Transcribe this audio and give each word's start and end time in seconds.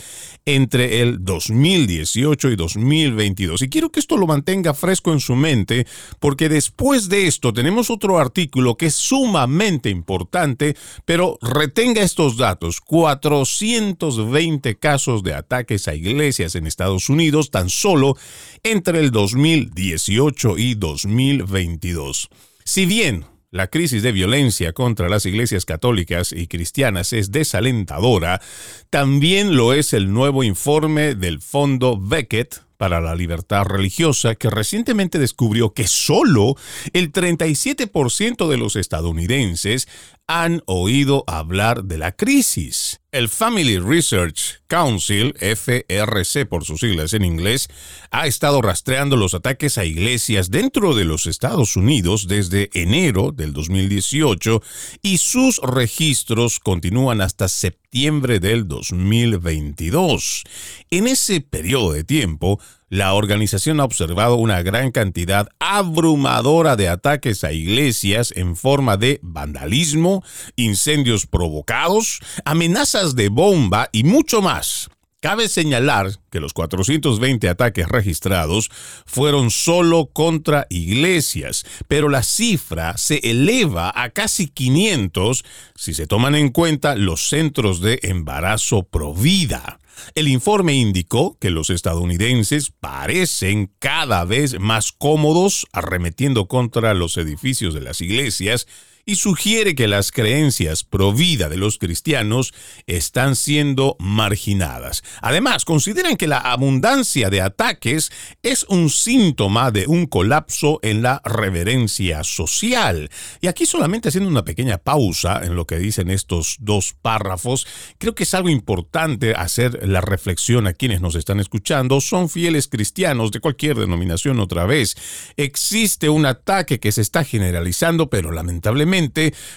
entre 0.45 1.01
el 1.01 1.23
2018 1.23 2.49
y 2.49 2.55
2022. 2.55 3.61
Y 3.61 3.69
quiero 3.69 3.91
que 3.91 3.99
esto 3.99 4.17
lo 4.17 4.25
mantenga 4.27 4.73
fresco 4.73 5.13
en 5.13 5.19
su 5.19 5.35
mente 5.35 5.85
porque 6.19 6.49
después 6.49 7.09
de 7.09 7.27
esto 7.27 7.53
tenemos 7.53 7.89
otro 7.89 8.19
artículo 8.19 8.77
que 8.77 8.87
es 8.87 8.95
sumamente 8.95 9.89
importante, 9.89 10.75
pero 11.05 11.37
retenga 11.41 12.01
estos 12.01 12.37
datos. 12.37 12.81
420 12.99 14.77
casos 14.77 15.23
de 15.23 15.33
ataques 15.33 15.87
a 15.87 15.95
iglesias 15.95 16.55
en 16.55 16.67
Estados 16.67 17.07
Unidos 17.07 17.49
tan 17.49 17.69
solo 17.69 18.17
entre 18.61 18.99
el 18.99 19.11
2018 19.11 20.57
y 20.57 20.75
2022. 20.75 22.27
Si 22.65 22.85
bien 22.85 23.23
la 23.51 23.67
crisis 23.67 24.03
de 24.03 24.11
violencia 24.11 24.73
contra 24.73 25.07
las 25.07 25.25
iglesias 25.25 25.63
católicas 25.63 26.33
y 26.33 26.47
cristianas 26.47 27.13
es 27.13 27.31
desalentadora, 27.31 28.41
también 28.89 29.55
lo 29.55 29.71
es 29.71 29.93
el 29.93 30.11
nuevo 30.11 30.43
informe 30.43 31.15
del 31.15 31.39
Fondo 31.39 31.97
Beckett 31.97 32.61
para 32.79 33.01
la 33.01 33.13
Libertad 33.13 33.65
Religiosa, 33.65 34.35
que 34.35 34.49
recientemente 34.49 35.19
descubrió 35.19 35.73
que 35.73 35.85
solo 35.85 36.55
el 36.93 37.11
37% 37.11 38.47
de 38.47 38.57
los 38.57 38.77
estadounidenses 38.77 39.89
han 40.27 40.63
oído 40.65 41.25
hablar 41.27 41.83
de 41.83 41.97
la 41.97 42.13
crisis. 42.13 42.98
El 43.11 43.27
Family 43.27 43.79
Research 43.79 44.61
Council, 44.67 45.33
FRC 45.39 46.45
por 46.45 46.63
sus 46.63 46.81
siglas 46.81 47.13
en 47.13 47.25
inglés, 47.25 47.67
ha 48.11 48.27
estado 48.27 48.61
rastreando 48.61 49.15
los 49.15 49.33
ataques 49.33 49.79
a 49.79 49.85
iglesias 49.85 50.51
dentro 50.51 50.93
de 50.93 51.05
los 51.05 51.25
Estados 51.25 51.75
Unidos 51.75 52.27
desde 52.27 52.69
enero 52.73 53.31
del 53.31 53.51
2018 53.51 54.61
y 55.01 55.17
sus 55.17 55.57
registros 55.63 56.59
continúan 56.59 57.21
hasta 57.21 57.47
septiembre 57.47 58.39
del 58.39 58.67
2022. 58.67 60.43
En 60.91 61.07
ese 61.07 61.41
periodo 61.41 61.93
de 61.93 62.03
tiempo, 62.03 62.59
la 62.89 63.13
organización 63.13 63.79
ha 63.79 63.83
observado 63.83 64.35
una 64.35 64.61
gran 64.61 64.91
cantidad 64.91 65.47
abrumadora 65.59 66.75
de 66.75 66.89
ataques 66.89 67.43
a 67.43 67.51
iglesias 67.51 68.33
en 68.35 68.55
forma 68.55 68.97
de 68.97 69.19
vandalismo, 69.21 70.23
incendios 70.55 71.27
provocados, 71.27 72.19
amenazas 72.45 73.15
de 73.15 73.29
bomba 73.29 73.89
y 73.91 74.03
mucho 74.03 74.41
más. 74.41 74.89
Cabe 75.21 75.49
señalar 75.49 76.11
que 76.31 76.39
los 76.39 76.53
420 76.53 77.49
ataques 77.49 77.89
registrados 77.89 78.71
fueron 79.05 79.51
solo 79.51 80.05
contra 80.13 80.65
iglesias, 80.69 81.65
pero 81.89 82.07
la 82.07 82.23
cifra 82.23 82.97
se 82.97 83.19
eleva 83.23 83.91
a 83.93 84.11
casi 84.11 84.47
500 84.47 85.43
si 85.75 85.93
se 85.93 86.07
toman 86.07 86.35
en 86.35 86.49
cuenta 86.49 86.95
los 86.95 87.27
centros 87.27 87.81
de 87.81 87.99
embarazo 88.03 88.83
provida. 88.83 89.79
El 90.15 90.27
informe 90.27 90.73
indicó 90.73 91.37
que 91.39 91.49
los 91.49 91.69
estadounidenses 91.69 92.71
parecen 92.71 93.71
cada 93.79 94.25
vez 94.25 94.59
más 94.59 94.91
cómodos 94.91 95.67
arremetiendo 95.71 96.47
contra 96.47 96.93
los 96.93 97.17
edificios 97.17 97.73
de 97.73 97.81
las 97.81 98.01
iglesias 98.01 98.67
y 99.05 99.15
sugiere 99.15 99.75
que 99.75 99.87
las 99.87 100.11
creencias 100.11 100.83
pro 100.83 101.13
vida 101.13 101.49
de 101.49 101.57
los 101.57 101.77
cristianos 101.77 102.53
están 102.87 103.35
siendo 103.35 103.95
marginadas. 103.99 105.03
Además, 105.21 105.65
consideran 105.65 106.17
que 106.17 106.27
la 106.27 106.39
abundancia 106.39 107.29
de 107.29 107.41
ataques 107.41 108.11
es 108.43 108.65
un 108.69 108.89
síntoma 108.89 109.71
de 109.71 109.87
un 109.87 110.05
colapso 110.05 110.79
en 110.81 111.01
la 111.01 111.21
reverencia 111.23 112.23
social. 112.23 113.09
Y 113.41 113.47
aquí 113.47 113.65
solamente 113.65 114.09
haciendo 114.09 114.29
una 114.29 114.45
pequeña 114.45 114.77
pausa 114.77 115.41
en 115.43 115.55
lo 115.55 115.65
que 115.65 115.77
dicen 115.77 116.09
estos 116.09 116.57
dos 116.59 116.95
párrafos, 117.01 117.65
creo 117.97 118.15
que 118.15 118.23
es 118.23 118.33
algo 118.33 118.49
importante 118.49 119.33
hacer 119.33 119.87
la 119.87 120.01
reflexión 120.01 120.67
a 120.67 120.73
quienes 120.73 121.01
nos 121.01 121.15
están 121.15 121.39
escuchando. 121.39 122.01
Son 122.01 122.29
fieles 122.29 122.67
cristianos 122.67 123.31
de 123.31 123.39
cualquier 123.39 123.77
denominación 123.77 124.39
otra 124.39 124.65
vez. 124.65 124.95
Existe 125.37 126.09
un 126.09 126.25
ataque 126.25 126.79
que 126.79 126.91
se 126.91 127.01
está 127.01 127.23
generalizando, 127.23 128.09
pero 128.09 128.31
lamentablemente 128.31 128.88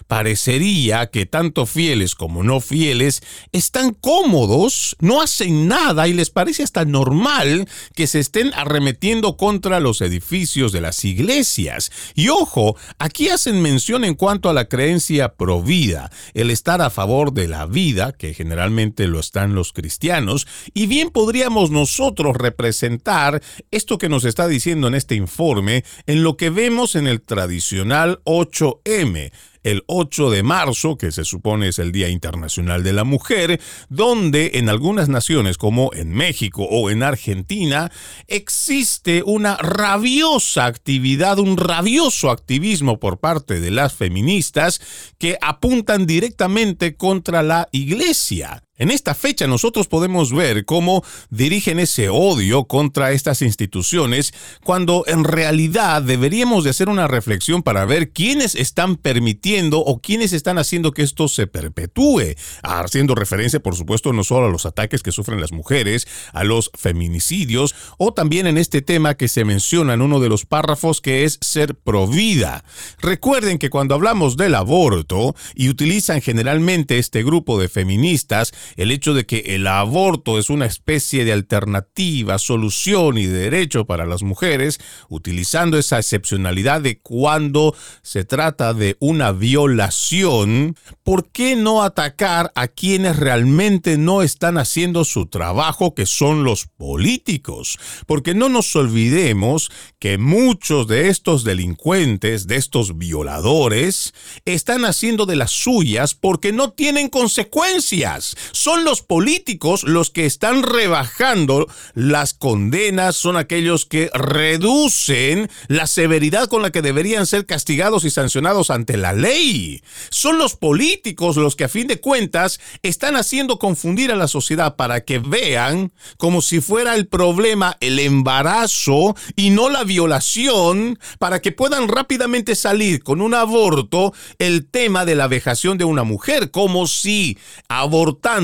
parecería 0.07 1.07
que 1.07 1.27
tanto 1.27 1.67
fieles 1.67 2.15
como 2.15 2.43
no 2.43 2.61
fieles 2.61 3.23
están 3.53 3.95
cómodos, 3.95 4.97
no 5.01 5.23
hacen 5.23 5.69
nada 5.69 6.09
y 6.09 6.13
les 6.13 6.31
parece 6.31 6.63
hasta 6.63 6.85
normal 6.85 7.69
que 7.95 8.07
se 8.07 8.21
estén 8.21 8.53
arremetiendo 8.55 9.37
contra 9.37 9.81
los 9.81 10.01
edificios 10.01 10.73
de 10.73 10.81
las 10.81 11.05
iglesias. 11.05 11.91
Y 12.15 12.29
ojo, 12.29 12.77
aquí 12.99 13.29
hacen 13.29 13.63
mención 13.63 14.05
en 14.05 14.15
cuanto 14.15 14.49
a 14.49 14.55
la 14.55 14.67
creencia 14.67 15.35
provida, 15.35 16.11
el 16.35 16.51
estar 16.51 16.83
a 16.83 16.91
favor 16.91 17.33
de 17.33 17.49
la 17.49 17.67
vida, 17.67 18.13
que 18.13 18.35
generalmente 18.35 19.07
lo 19.07 19.21
están 19.21 19.55
los 19.55 19.73
cristianos, 19.73 20.47
y 20.75 20.87
bien 20.87 21.11
podríamos 21.11 21.71
nosotros 21.71 22.37
representar 22.37 23.43
esto 23.71 23.99
que 23.99 24.09
nos 24.09 24.25
está 24.25 24.49
diciendo 24.49 24.89
en 24.89 24.95
este 24.95 25.15
informe 25.15 25.85
en 26.07 26.23
lo 26.23 26.37
que 26.37 26.51
vemos 26.51 26.95
en 26.95 27.07
el 27.07 27.21
tradicional 27.21 28.21
8M, 28.25 29.32
el 29.63 29.85
8 29.87 30.31
de 30.31 30.43
marzo, 30.43 30.97
que 30.97 31.13
se 31.13 31.25
supone 31.25 31.69
es 31.69 31.79
el 31.79 31.93
Día 31.93 32.09
Internacional 32.09 32.83
de 32.83 32.93
la 32.93 33.05
Mujer, 33.05 33.61
donde 33.89 34.53
en 34.55 34.69
algunas 34.69 35.09
naciones 35.09 35.59
como 35.59 35.91
en 35.95 36.11
México 36.11 36.67
o 36.69 36.91
en 36.91 37.03
Argentina 37.03 37.91
existe 38.27 39.23
una 39.25 39.57
rabiosa 39.57 40.67
actividad, 40.67 41.39
un 41.39 41.57
rabioso 41.57 42.31
activismo 42.31 42.99
por 42.99 43.19
parte 43.19 43.61
de 43.61 43.71
las 43.71 43.95
feministas 43.95 44.81
que 45.19 45.39
apuntan 45.41 46.07
directamente 46.07 46.97
contra 46.97 47.43
la 47.43 47.69
iglesia. 47.73 48.63
En 48.79 48.91
esta 48.91 49.15
fecha 49.15 49.47
nosotros 49.47 49.87
podemos 49.87 50.33
ver 50.33 50.65
cómo 50.65 51.05
dirigen 51.29 51.79
ese 51.79 52.09
odio 52.09 52.65
contra 52.65 53.13
estas 53.13 53.43
instituciones 53.43 54.33
cuando 54.65 55.05
en 55.07 55.25
realidad 55.25 56.01
deberíamos 56.01 56.65
de 56.65 56.71
hacer 56.71 56.89
una 56.89 57.07
reflexión 57.07 57.63
para 57.63 57.85
ver 57.85 58.13
quiénes 58.13 58.55
están 58.55 58.97
permitiendo 58.97 59.81
o 59.81 60.01
quiénes 60.01 60.33
están 60.33 60.57
haciendo 60.57 60.93
que 60.93 61.03
esto 61.03 61.29
se 61.29 61.47
perpetúe, 61.47 62.35
haciendo 62.63 63.15
referencia 63.15 63.61
por 63.61 63.77
supuesto 63.77 64.15
no 64.15 64.25
solo 64.25 64.47
a 64.47 64.51
los 64.51 64.65
ataques 64.65 65.03
que 65.03 65.13
sufren 65.13 65.39
las 65.39 65.53
mujeres, 65.53 66.09
a 66.33 66.43
los 66.43 66.71
feminicidios 66.73 67.75
o 67.99 68.15
también 68.15 68.47
en 68.47 68.57
este 68.57 68.81
tema 68.81 69.17
que 69.17 69.29
se 69.29 69.45
menciona 69.45 69.93
en 69.93 70.01
uno 70.01 70.19
de 70.19 70.31
los 70.31 70.47
párrafos 70.47 71.03
que 71.03 71.25
es 71.25 71.39
ser 71.43 71.75
provida. 71.75 72.65
Recuerden 73.03 73.59
que 73.59 73.69
cuando 73.69 73.95
hablamos 73.95 74.39
del 74.39 74.55
aborto 74.55 75.37
y 75.55 75.69
utilizan 75.69 76.23
generalmente 76.23 76.97
este 76.97 77.23
grupo 77.23 77.61
de 77.61 77.69
feministas, 77.69 78.55
el 78.77 78.91
hecho 78.91 79.15
de 79.15 79.27
que 79.27 79.55
el 79.55 79.67
aborto 79.67 80.39
es 80.39 80.51
una 80.51 80.67
especie 80.67 81.25
de 81.25 81.33
alternativa, 81.33 82.39
solución 82.39 83.19
y 83.19 83.27
derecho 83.27 83.85
para 83.87 84.07
las 84.07 84.23
mujeres, 84.23 84.79
utilizando 85.09 85.79
esa 85.79 85.99
excepcionalidad 85.99 86.81
de 86.81 86.99
cuando 87.01 87.75
se 88.03 88.25
trata 88.25 88.75
de 88.75 88.97
una 89.01 89.33
violación, 89.33 90.77
¿por 91.03 91.31
qué 91.31 91.57
no 91.57 91.83
atacar 91.83 92.53
a 92.55 92.69
quienes 92.69 93.17
realmente 93.17 93.99
no 93.99 94.23
están 94.23 94.59
haciendo 94.59 95.05
su 95.05 95.27
trabajo, 95.27 95.95
que 95.95 96.07
son 96.07 96.45
los 96.45 96.67
políticos? 96.67 97.79
Porque 98.07 98.35
no 98.35 98.49
nos 98.49 98.75
olvidemos 98.77 99.71
que 99.99 100.19
muchos 100.19 100.87
de 100.87 101.09
estos 101.09 101.45
delincuentes, 101.45 102.47
de 102.47 102.57
estos 102.57 102.99
violadores, 102.99 104.15
están 104.45 104.85
haciendo 104.85 105.27
de 105.27 105.37
las 105.37 105.51
suyas 105.51 106.15
porque 106.15 106.53
no 106.53 106.71
tienen 106.71 107.09
consecuencias 107.09 108.37
son 108.53 108.85
los 108.85 109.03
políticos 109.03 109.83
los 109.83 110.11
que 110.11 110.27
están 110.27 110.63
rebajando 110.63 111.67
las 111.95 112.35
condenas, 112.35 113.17
son 113.17 113.37
aquellos 113.37 113.87
que 113.87 114.11
reducen 114.15 115.51
la 115.69 115.87
severidad 115.87 116.49
con 116.49 116.63
la 116.63 116.71
que 116.71 116.83
deberían 116.83 117.27
ser 117.27 117.47
castigados 117.47 118.05
y 118.05 118.11
sancionados 118.11 118.71
ante 118.71 118.97
la 118.97 119.13
ley. 119.13 119.83
Son 120.11 120.39
los 120.39 120.55
políticos 120.55 121.37
los 121.37 121.57
que 121.57 121.65
a 121.65 121.69
fin 121.69 121.87
de 121.87 122.01
cuentas 122.01 122.61
están 122.83 123.17
haciendo 123.17 123.59
confundir 123.59 124.13
a 124.13 124.17
la 124.17 124.29
sociedad 124.29 124.77
para 124.77 125.05
que 125.05 125.19
vean 125.19 125.93
como 126.19 126.43
si 126.43 126.61
fuera 126.61 126.95
el 126.95 127.07
problema 127.07 127.77
el 127.81 127.99
embarazo 127.99 129.17
y 129.35 129.51
no 129.51 129.69
la 129.69 129.85
violación, 129.85 130.99
para 131.19 131.41
que 131.41 131.53
puedan 131.53 131.89
rápidamente 131.89 132.55
salir 132.55 133.03
con 133.03 133.21
un 133.21 133.35
aborto 133.35 134.13
el 134.39 134.67
tema 134.67 135.05
de 135.05 135.15
la 135.15 135.27
vejación 135.27 135.79
de 135.79 135.85
una 135.85 136.05
mujer, 136.05 136.51
como 136.51 136.87
si 136.87 137.39
abortando 137.69 138.42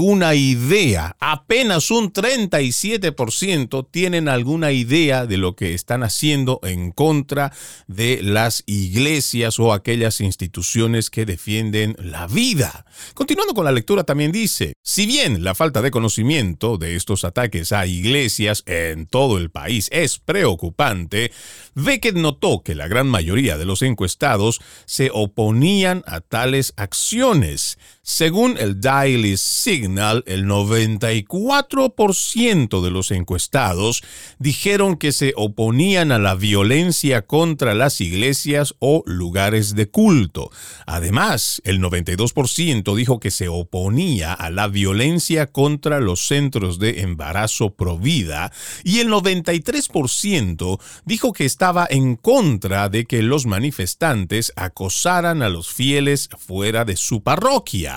alguna 0.00 0.34
idea, 0.34 1.14
apenas 1.20 1.90
un 1.90 2.10
37% 2.10 3.86
tienen 3.90 4.28
alguna 4.28 4.72
idea 4.72 5.26
de 5.26 5.36
lo 5.36 5.54
que 5.54 5.74
están 5.74 6.02
haciendo 6.02 6.58
en 6.62 6.90
contra 6.90 7.52
de 7.86 8.20
las 8.22 8.62
iglesias 8.64 9.58
o 9.58 9.74
aquellas 9.74 10.22
instituciones 10.22 11.10
que 11.10 11.26
defienden 11.26 11.96
la 11.98 12.26
vida. 12.26 12.86
Continuando 13.12 13.52
con 13.52 13.66
la 13.66 13.72
lectura 13.72 14.04
también 14.04 14.32
dice, 14.32 14.72
si 14.82 15.04
bien 15.04 15.44
la 15.44 15.54
falta 15.54 15.82
de 15.82 15.90
conocimiento 15.90 16.78
de 16.78 16.96
estos 16.96 17.24
ataques 17.24 17.70
a 17.72 17.86
iglesias 17.86 18.62
en 18.64 19.04
todo 19.04 19.36
el 19.36 19.50
país 19.50 19.90
es 19.92 20.18
preocupante, 20.18 21.30
Beckett 21.74 22.16
notó 22.16 22.62
que 22.62 22.74
la 22.74 22.88
gran 22.88 23.06
mayoría 23.06 23.58
de 23.58 23.66
los 23.66 23.82
encuestados 23.82 24.60
se 24.86 25.10
oponían 25.12 26.02
a 26.06 26.22
tales 26.22 26.72
acciones. 26.78 27.76
Según 28.02 28.56
el 28.58 28.80
Daily 28.80 29.36
Signal, 29.36 30.24
el 30.26 30.46
94% 30.46 32.82
de 32.82 32.90
los 32.90 33.10
encuestados 33.10 34.02
dijeron 34.38 34.96
que 34.96 35.12
se 35.12 35.34
oponían 35.36 36.10
a 36.10 36.18
la 36.18 36.34
violencia 36.34 37.26
contra 37.26 37.74
las 37.74 38.00
iglesias 38.00 38.74
o 38.78 39.02
lugares 39.04 39.74
de 39.74 39.90
culto. 39.90 40.50
Además, 40.86 41.60
el 41.64 41.78
92% 41.78 42.96
dijo 42.96 43.20
que 43.20 43.30
se 43.30 43.48
oponía 43.48 44.32
a 44.32 44.48
la 44.48 44.66
violencia 44.66 45.46
contra 45.46 46.00
los 46.00 46.26
centros 46.26 46.78
de 46.78 47.02
embarazo 47.02 47.74
provida 47.74 48.50
y 48.82 49.00
el 49.00 49.08
93% 49.08 50.80
dijo 51.04 51.34
que 51.34 51.44
estaba 51.44 51.86
en 51.90 52.16
contra 52.16 52.88
de 52.88 53.04
que 53.04 53.22
los 53.22 53.44
manifestantes 53.44 54.54
acosaran 54.56 55.42
a 55.42 55.50
los 55.50 55.68
fieles 55.68 56.30
fuera 56.38 56.86
de 56.86 56.96
su 56.96 57.22
parroquia. 57.22 57.89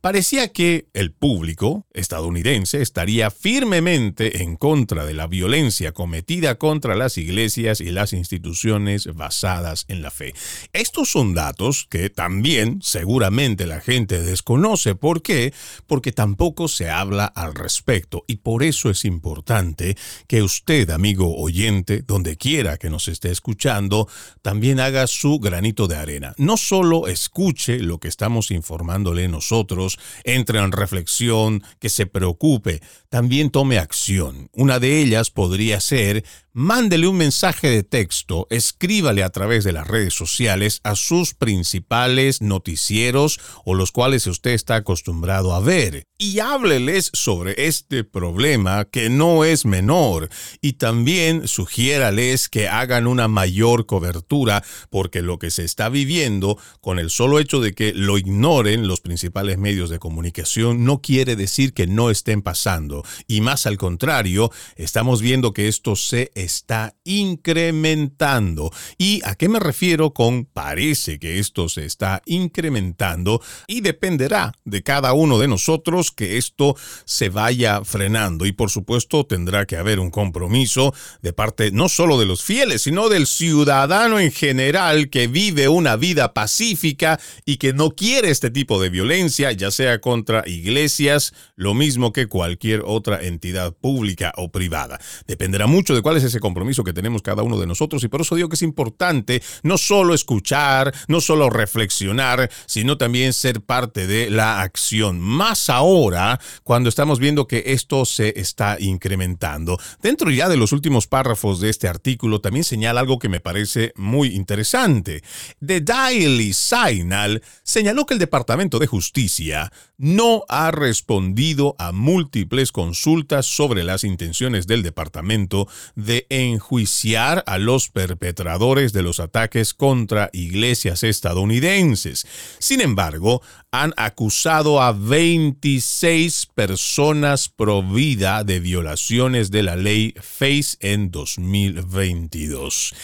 Parecía 0.00 0.52
que 0.52 0.88
el 0.94 1.12
público 1.12 1.86
estadounidense 1.92 2.82
estaría 2.82 3.30
firmemente 3.30 4.42
en 4.42 4.56
contra 4.56 5.04
de 5.04 5.14
la 5.14 5.26
violencia 5.26 5.92
cometida 5.92 6.56
contra 6.56 6.94
las 6.94 7.18
iglesias 7.18 7.80
y 7.80 7.90
las 7.90 8.12
instituciones 8.12 9.06
basadas 9.14 9.84
en 9.88 10.02
la 10.02 10.10
fe. 10.10 10.34
Estos 10.72 11.10
son 11.10 11.34
datos 11.34 11.86
que 11.90 12.10
también 12.10 12.80
seguramente 12.82 13.66
la 13.66 13.80
gente 13.80 14.22
desconoce. 14.22 14.94
¿Por 14.94 15.22
qué? 15.22 15.52
Porque 15.86 16.12
tampoco 16.12 16.68
se 16.68 16.90
habla 16.90 17.26
al 17.26 17.54
respecto 17.54 18.24
y 18.26 18.36
por 18.36 18.62
eso 18.62 18.90
es 18.90 19.04
importante 19.04 19.96
que 20.26 20.42
usted, 20.42 20.90
amigo 20.90 21.36
oyente, 21.36 22.02
donde 22.02 22.36
quiera 22.36 22.76
que 22.76 22.90
nos 22.90 23.08
esté 23.08 23.30
escuchando, 23.30 24.08
también 24.42 24.80
haga 24.80 25.06
su 25.06 25.38
granito 25.38 25.86
de 25.86 25.96
arena. 25.96 26.34
No 26.36 26.56
solo 26.56 27.08
escuche 27.08 27.78
lo 27.80 27.98
que 27.98 28.08
estamos 28.08 28.50
informándole 28.50 29.28
nosotros, 29.28 29.37
nosotros, 29.38 29.98
entre 30.24 30.58
en 30.58 30.72
reflexión, 30.72 31.62
que 31.78 31.88
se 31.88 32.06
preocupe, 32.06 32.82
también 33.08 33.50
tome 33.50 33.78
acción. 33.78 34.50
Una 34.52 34.78
de 34.78 35.00
ellas 35.00 35.30
podría 35.30 35.80
ser 35.80 36.24
mándele 36.58 37.06
un 37.06 37.16
mensaje 37.16 37.70
de 37.70 37.84
texto, 37.84 38.48
escríbale 38.50 39.22
a 39.22 39.30
través 39.30 39.62
de 39.62 39.70
las 39.70 39.86
redes 39.86 40.12
sociales 40.12 40.80
a 40.82 40.96
sus 40.96 41.34
principales 41.34 42.42
noticieros 42.42 43.38
o 43.64 43.74
los 43.74 43.92
cuales 43.92 44.26
usted 44.26 44.50
está 44.50 44.74
acostumbrado 44.74 45.54
a 45.54 45.60
ver 45.60 46.02
y 46.18 46.40
hábleles 46.40 47.10
sobre 47.12 47.68
este 47.68 48.02
problema 48.02 48.86
que 48.86 49.08
no 49.08 49.44
es 49.44 49.66
menor 49.66 50.30
y 50.60 50.72
también 50.72 51.46
sugiérales 51.46 52.48
que 52.48 52.66
hagan 52.66 53.06
una 53.06 53.28
mayor 53.28 53.86
cobertura 53.86 54.64
porque 54.90 55.22
lo 55.22 55.38
que 55.38 55.52
se 55.52 55.64
está 55.64 55.88
viviendo 55.88 56.58
con 56.80 56.98
el 56.98 57.10
solo 57.10 57.38
hecho 57.38 57.60
de 57.60 57.72
que 57.72 57.92
lo 57.94 58.18
ignoren 58.18 58.88
los 58.88 59.00
principales 59.00 59.58
medios 59.58 59.90
de 59.90 60.00
comunicación 60.00 60.84
no 60.84 61.02
quiere 61.02 61.36
decir 61.36 61.72
que 61.72 61.86
no 61.86 62.10
estén 62.10 62.42
pasando 62.42 62.97
y 63.26 63.40
más 63.40 63.66
al 63.66 63.76
contrario, 63.76 64.50
estamos 64.76 65.20
viendo 65.20 65.52
que 65.52 65.68
esto 65.68 65.96
se 65.96 66.30
está 66.34 66.94
incrementando. 67.04 68.70
¿Y 68.96 69.20
a 69.24 69.34
qué 69.34 69.48
me 69.48 69.60
refiero 69.60 70.12
con 70.12 70.44
parece 70.44 71.18
que 71.18 71.38
esto 71.38 71.68
se 71.68 71.84
está 71.84 72.22
incrementando? 72.26 73.40
Y 73.66 73.80
dependerá 73.80 74.52
de 74.64 74.82
cada 74.82 75.12
uno 75.12 75.38
de 75.38 75.48
nosotros 75.48 76.12
que 76.12 76.38
esto 76.38 76.76
se 77.04 77.28
vaya 77.28 77.84
frenando. 77.84 78.46
Y 78.46 78.52
por 78.52 78.70
supuesto 78.70 79.26
tendrá 79.26 79.66
que 79.66 79.76
haber 79.76 80.00
un 80.00 80.10
compromiso 80.10 80.94
de 81.22 81.32
parte 81.32 81.70
no 81.70 81.88
solo 81.88 82.18
de 82.18 82.26
los 82.26 82.42
fieles, 82.42 82.82
sino 82.82 83.08
del 83.08 83.26
ciudadano 83.26 84.18
en 84.18 84.32
general 84.32 85.10
que 85.10 85.26
vive 85.26 85.68
una 85.68 85.96
vida 85.96 86.34
pacífica 86.34 87.20
y 87.44 87.56
que 87.56 87.72
no 87.72 87.90
quiere 87.90 88.30
este 88.30 88.50
tipo 88.50 88.80
de 88.80 88.90
violencia, 88.90 89.52
ya 89.52 89.70
sea 89.70 90.00
contra 90.00 90.42
iglesias, 90.46 91.32
lo 91.56 91.74
mismo 91.74 92.12
que 92.12 92.26
cualquier 92.26 92.82
otra 92.88 93.22
entidad 93.24 93.72
pública 93.74 94.32
o 94.36 94.50
privada. 94.50 94.98
Dependerá 95.26 95.66
mucho 95.66 95.94
de 95.94 96.02
cuál 96.02 96.16
es 96.16 96.24
ese 96.24 96.40
compromiso 96.40 96.84
que 96.84 96.92
tenemos 96.92 97.22
cada 97.22 97.42
uno 97.42 97.58
de 97.58 97.66
nosotros 97.66 98.02
y 98.04 98.08
por 98.08 98.22
eso 98.22 98.34
digo 98.34 98.48
que 98.48 98.56
es 98.56 98.62
importante 98.62 99.42
no 99.62 99.78
solo 99.78 100.14
escuchar, 100.14 100.92
no 101.06 101.20
solo 101.20 101.50
reflexionar, 101.50 102.50
sino 102.66 102.98
también 102.98 103.32
ser 103.32 103.60
parte 103.60 104.06
de 104.06 104.30
la 104.30 104.62
acción. 104.62 105.20
Más 105.20 105.70
ahora 105.70 106.40
cuando 106.64 106.88
estamos 106.88 107.18
viendo 107.18 107.46
que 107.46 107.62
esto 107.66 108.04
se 108.04 108.40
está 108.40 108.76
incrementando. 108.80 109.78
Dentro 110.02 110.30
ya 110.30 110.48
de 110.48 110.56
los 110.56 110.72
últimos 110.72 111.06
párrafos 111.06 111.60
de 111.60 111.70
este 111.70 111.88
artículo 111.88 112.40
también 112.40 112.64
señala 112.64 113.00
algo 113.00 113.18
que 113.18 113.28
me 113.28 113.40
parece 113.40 113.92
muy 113.96 114.28
interesante. 114.28 115.22
The 115.64 115.80
Daily 115.80 116.52
Signal 116.52 117.42
señaló 117.62 118.06
que 118.06 118.14
el 118.14 118.20
Departamento 118.20 118.78
de 118.78 118.86
Justicia 118.86 119.70
no 119.96 120.44
ha 120.48 120.70
respondido 120.70 121.74
a 121.78 121.92
múltiples 121.92 122.72
consultas 122.78 123.44
sobre 123.44 123.82
las 123.82 124.04
intenciones 124.04 124.68
del 124.68 124.84
departamento 124.84 125.66
de 125.96 126.28
enjuiciar 126.28 127.42
a 127.48 127.58
los 127.58 127.88
perpetradores 127.88 128.92
de 128.92 129.02
los 129.02 129.18
ataques 129.18 129.74
contra 129.74 130.30
iglesias 130.32 131.02
estadounidenses. 131.02 132.24
Sin 132.60 132.80
embargo, 132.80 133.42
han 133.70 133.92
acusado 133.98 134.80
a 134.80 134.92
26 134.92 136.46
personas 136.54 137.50
pro 137.50 137.82
vida 137.82 138.42
de 138.42 138.60
violaciones 138.60 139.50
de 139.50 139.62
la 139.62 139.76
ley 139.76 140.14
FACE 140.18 140.78
en 140.80 141.10
2022. 141.10 142.94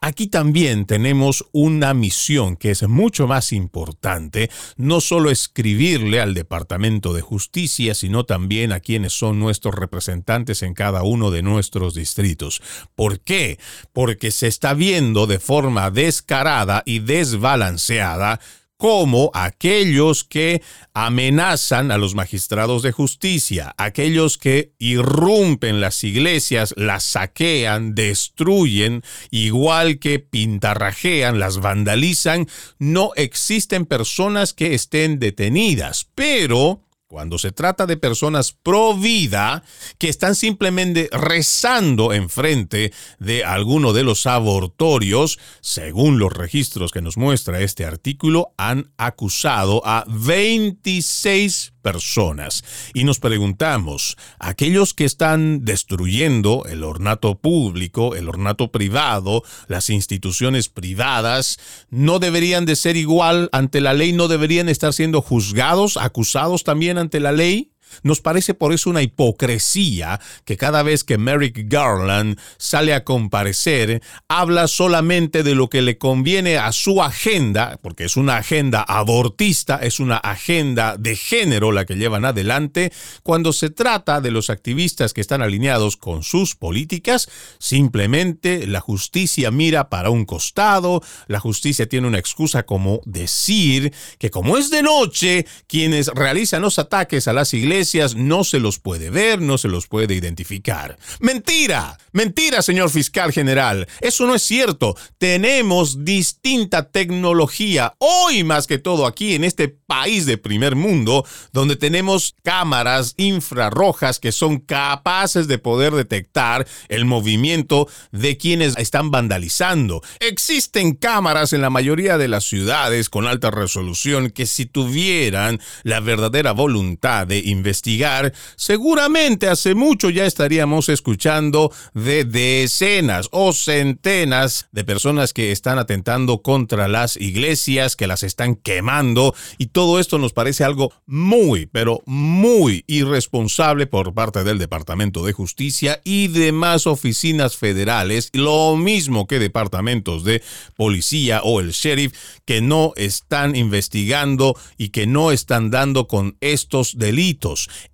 aquí 0.00 0.26
también 0.26 0.86
tenemos 0.86 1.44
una 1.52 1.92
misión 1.92 2.56
que 2.56 2.70
es 2.70 2.88
mucho 2.88 3.26
más 3.26 3.52
importante, 3.52 4.50
no 4.76 5.02
solo 5.02 5.30
escribirle 5.30 6.20
al 6.20 6.32
Departamento 6.32 7.12
de 7.12 7.20
Justicia, 7.20 7.94
sino 7.94 8.24
también 8.24 8.72
a 8.72 8.80
quienes 8.80 9.12
son 9.12 9.38
nuestros 9.38 9.74
representantes 9.74 10.62
en 10.62 10.72
cada 10.72 11.02
uno 11.02 11.30
de 11.30 11.42
nuestros 11.42 11.94
distritos. 11.94 12.62
¿Por 12.94 13.20
qué? 13.20 13.58
Porque 13.92 14.30
se 14.30 14.46
está 14.46 14.72
viendo 14.72 15.26
de 15.26 15.38
forma 15.38 15.90
descarada 15.90 16.82
y 16.86 17.00
desbalanceada 17.00 18.40
como 18.84 19.30
aquellos 19.32 20.24
que 20.24 20.60
amenazan 20.92 21.90
a 21.90 21.96
los 21.96 22.14
magistrados 22.14 22.82
de 22.82 22.92
justicia, 22.92 23.74
aquellos 23.78 24.36
que 24.36 24.74
irrumpen 24.78 25.80
las 25.80 26.04
iglesias, 26.04 26.74
las 26.76 27.02
saquean, 27.02 27.94
destruyen, 27.94 29.02
igual 29.30 29.98
que 29.98 30.18
pintarrajean, 30.18 31.38
las 31.38 31.60
vandalizan, 31.60 32.46
no 32.78 33.12
existen 33.16 33.86
personas 33.86 34.52
que 34.52 34.74
estén 34.74 35.18
detenidas, 35.18 36.06
pero 36.14 36.82
cuando 37.14 37.38
se 37.38 37.52
trata 37.52 37.86
de 37.86 37.96
personas 37.96 38.50
pro 38.50 38.92
vida 38.96 39.62
que 39.98 40.08
están 40.08 40.34
simplemente 40.34 41.08
rezando 41.12 42.12
enfrente 42.12 42.92
de 43.20 43.44
alguno 43.44 43.92
de 43.92 44.02
los 44.02 44.26
abortorios, 44.26 45.38
según 45.60 46.18
los 46.18 46.32
registros 46.32 46.90
que 46.90 47.02
nos 47.02 47.16
muestra 47.16 47.60
este 47.60 47.84
artículo, 47.84 48.52
han 48.56 48.90
acusado 48.96 49.80
a 49.86 50.04
26 50.08 51.74
personas. 51.84 52.64
Y 52.94 53.04
nos 53.04 53.20
preguntamos, 53.20 54.16
aquellos 54.40 54.94
que 54.94 55.04
están 55.04 55.64
destruyendo 55.64 56.64
el 56.66 56.82
ornato 56.82 57.36
público, 57.36 58.16
el 58.16 58.28
ornato 58.28 58.72
privado, 58.72 59.44
las 59.68 59.90
instituciones 59.90 60.70
privadas, 60.70 61.58
no 61.90 62.18
deberían 62.18 62.64
de 62.64 62.74
ser 62.74 62.96
igual 62.96 63.50
ante 63.52 63.82
la 63.82 63.92
ley, 63.92 64.14
no 64.14 64.28
deberían 64.28 64.68
estar 64.70 64.94
siendo 64.94 65.20
juzgados, 65.20 65.98
acusados 65.98 66.64
también 66.64 66.96
ante 67.04 67.20
la 67.20 67.32
ley. 67.32 67.73
Nos 68.02 68.20
parece 68.20 68.54
por 68.54 68.72
eso 68.72 68.90
una 68.90 69.02
hipocresía 69.02 70.20
que 70.44 70.56
cada 70.56 70.82
vez 70.82 71.04
que 71.04 71.18
Merrick 71.18 71.68
Garland 71.68 72.38
sale 72.58 72.94
a 72.94 73.04
comparecer, 73.04 74.02
habla 74.28 74.68
solamente 74.68 75.42
de 75.42 75.54
lo 75.54 75.68
que 75.68 75.82
le 75.82 75.98
conviene 75.98 76.58
a 76.58 76.72
su 76.72 77.02
agenda, 77.02 77.78
porque 77.82 78.04
es 78.04 78.16
una 78.16 78.36
agenda 78.36 78.82
abortista, 78.82 79.78
es 79.82 80.00
una 80.00 80.16
agenda 80.16 80.96
de 80.96 81.16
género 81.16 81.72
la 81.72 81.84
que 81.84 81.96
llevan 81.96 82.24
adelante, 82.24 82.92
cuando 83.22 83.52
se 83.52 83.70
trata 83.70 84.20
de 84.20 84.30
los 84.30 84.50
activistas 84.50 85.12
que 85.12 85.20
están 85.20 85.42
alineados 85.42 85.96
con 85.96 86.22
sus 86.22 86.54
políticas, 86.54 87.28
simplemente 87.58 88.66
la 88.66 88.80
justicia 88.80 89.50
mira 89.50 89.88
para 89.88 90.10
un 90.10 90.24
costado, 90.24 91.02
la 91.26 91.40
justicia 91.40 91.88
tiene 91.88 92.08
una 92.08 92.18
excusa 92.18 92.64
como 92.64 93.00
decir 93.04 93.92
que 94.18 94.30
como 94.30 94.56
es 94.56 94.70
de 94.70 94.82
noche, 94.82 95.46
quienes 95.66 96.08
realizan 96.08 96.62
los 96.62 96.78
ataques 96.78 97.28
a 97.28 97.32
las 97.32 97.54
iglesias, 97.54 97.83
no 98.16 98.44
se 98.44 98.60
los 98.60 98.78
puede 98.78 99.10
ver, 99.10 99.40
no 99.40 99.58
se 99.58 99.68
los 99.68 99.86
puede 99.86 100.14
identificar. 100.14 100.96
Mentira, 101.20 101.98
mentira, 102.12 102.62
señor 102.62 102.90
fiscal 102.90 103.32
general. 103.32 103.86
Eso 104.00 104.26
no 104.26 104.34
es 104.34 104.42
cierto. 104.42 104.96
Tenemos 105.18 106.04
distinta 106.04 106.90
tecnología, 106.90 107.94
hoy 107.98 108.44
más 108.44 108.66
que 108.66 108.78
todo 108.78 109.06
aquí 109.06 109.34
en 109.34 109.44
este 109.44 109.68
país 109.68 110.26
de 110.26 110.38
primer 110.38 110.76
mundo, 110.76 111.26
donde 111.52 111.76
tenemos 111.76 112.34
cámaras 112.42 113.14
infrarrojas 113.16 114.18
que 114.18 114.32
son 114.32 114.58
capaces 114.58 115.46
de 115.46 115.58
poder 115.58 115.92
detectar 115.92 116.66
el 116.88 117.04
movimiento 117.04 117.88
de 118.12 118.36
quienes 118.36 118.76
están 118.76 119.10
vandalizando. 119.10 120.02
Existen 120.20 120.94
cámaras 120.94 121.52
en 121.52 121.60
la 121.60 121.70
mayoría 121.70 122.18
de 122.18 122.28
las 122.28 122.44
ciudades 122.44 123.08
con 123.08 123.26
alta 123.26 123.50
resolución 123.50 124.30
que 124.30 124.46
si 124.46 124.66
tuvieran 124.66 125.60
la 125.82 126.00
verdadera 126.00 126.52
voluntad 126.52 127.26
de 127.26 127.38
investigar, 127.38 127.73
investigar, 127.74 128.32
seguramente 128.54 129.48
hace 129.48 129.74
mucho 129.74 130.08
ya 130.08 130.26
estaríamos 130.26 130.88
escuchando 130.88 131.72
de 131.92 132.24
decenas 132.24 133.28
o 133.32 133.52
centenas 133.52 134.68
de 134.70 134.84
personas 134.84 135.32
que 135.32 135.50
están 135.50 135.80
atentando 135.80 136.40
contra 136.40 136.86
las 136.86 137.16
iglesias, 137.16 137.96
que 137.96 138.06
las 138.06 138.22
están 138.22 138.54
quemando, 138.54 139.34
y 139.58 139.66
todo 139.66 139.98
esto 139.98 140.18
nos 140.18 140.32
parece 140.32 140.62
algo 140.62 140.92
muy, 141.06 141.66
pero 141.66 142.00
muy 142.06 142.84
irresponsable 142.86 143.88
por 143.88 144.14
parte 144.14 144.44
del 144.44 144.58
Departamento 144.58 145.26
de 145.26 145.32
Justicia 145.32 146.00
y 146.04 146.28
demás 146.28 146.86
oficinas 146.86 147.56
federales, 147.56 148.30
lo 148.34 148.76
mismo 148.76 149.26
que 149.26 149.40
departamentos 149.40 150.22
de 150.22 150.44
policía 150.76 151.40
o 151.42 151.58
el 151.58 151.72
sheriff, 151.72 152.12
que 152.44 152.60
no 152.60 152.92
están 152.94 153.56
investigando 153.56 154.56
y 154.78 154.90
que 154.90 155.08
no 155.08 155.32
están 155.32 155.72
dando 155.72 156.06
con 156.06 156.36
estos 156.40 156.98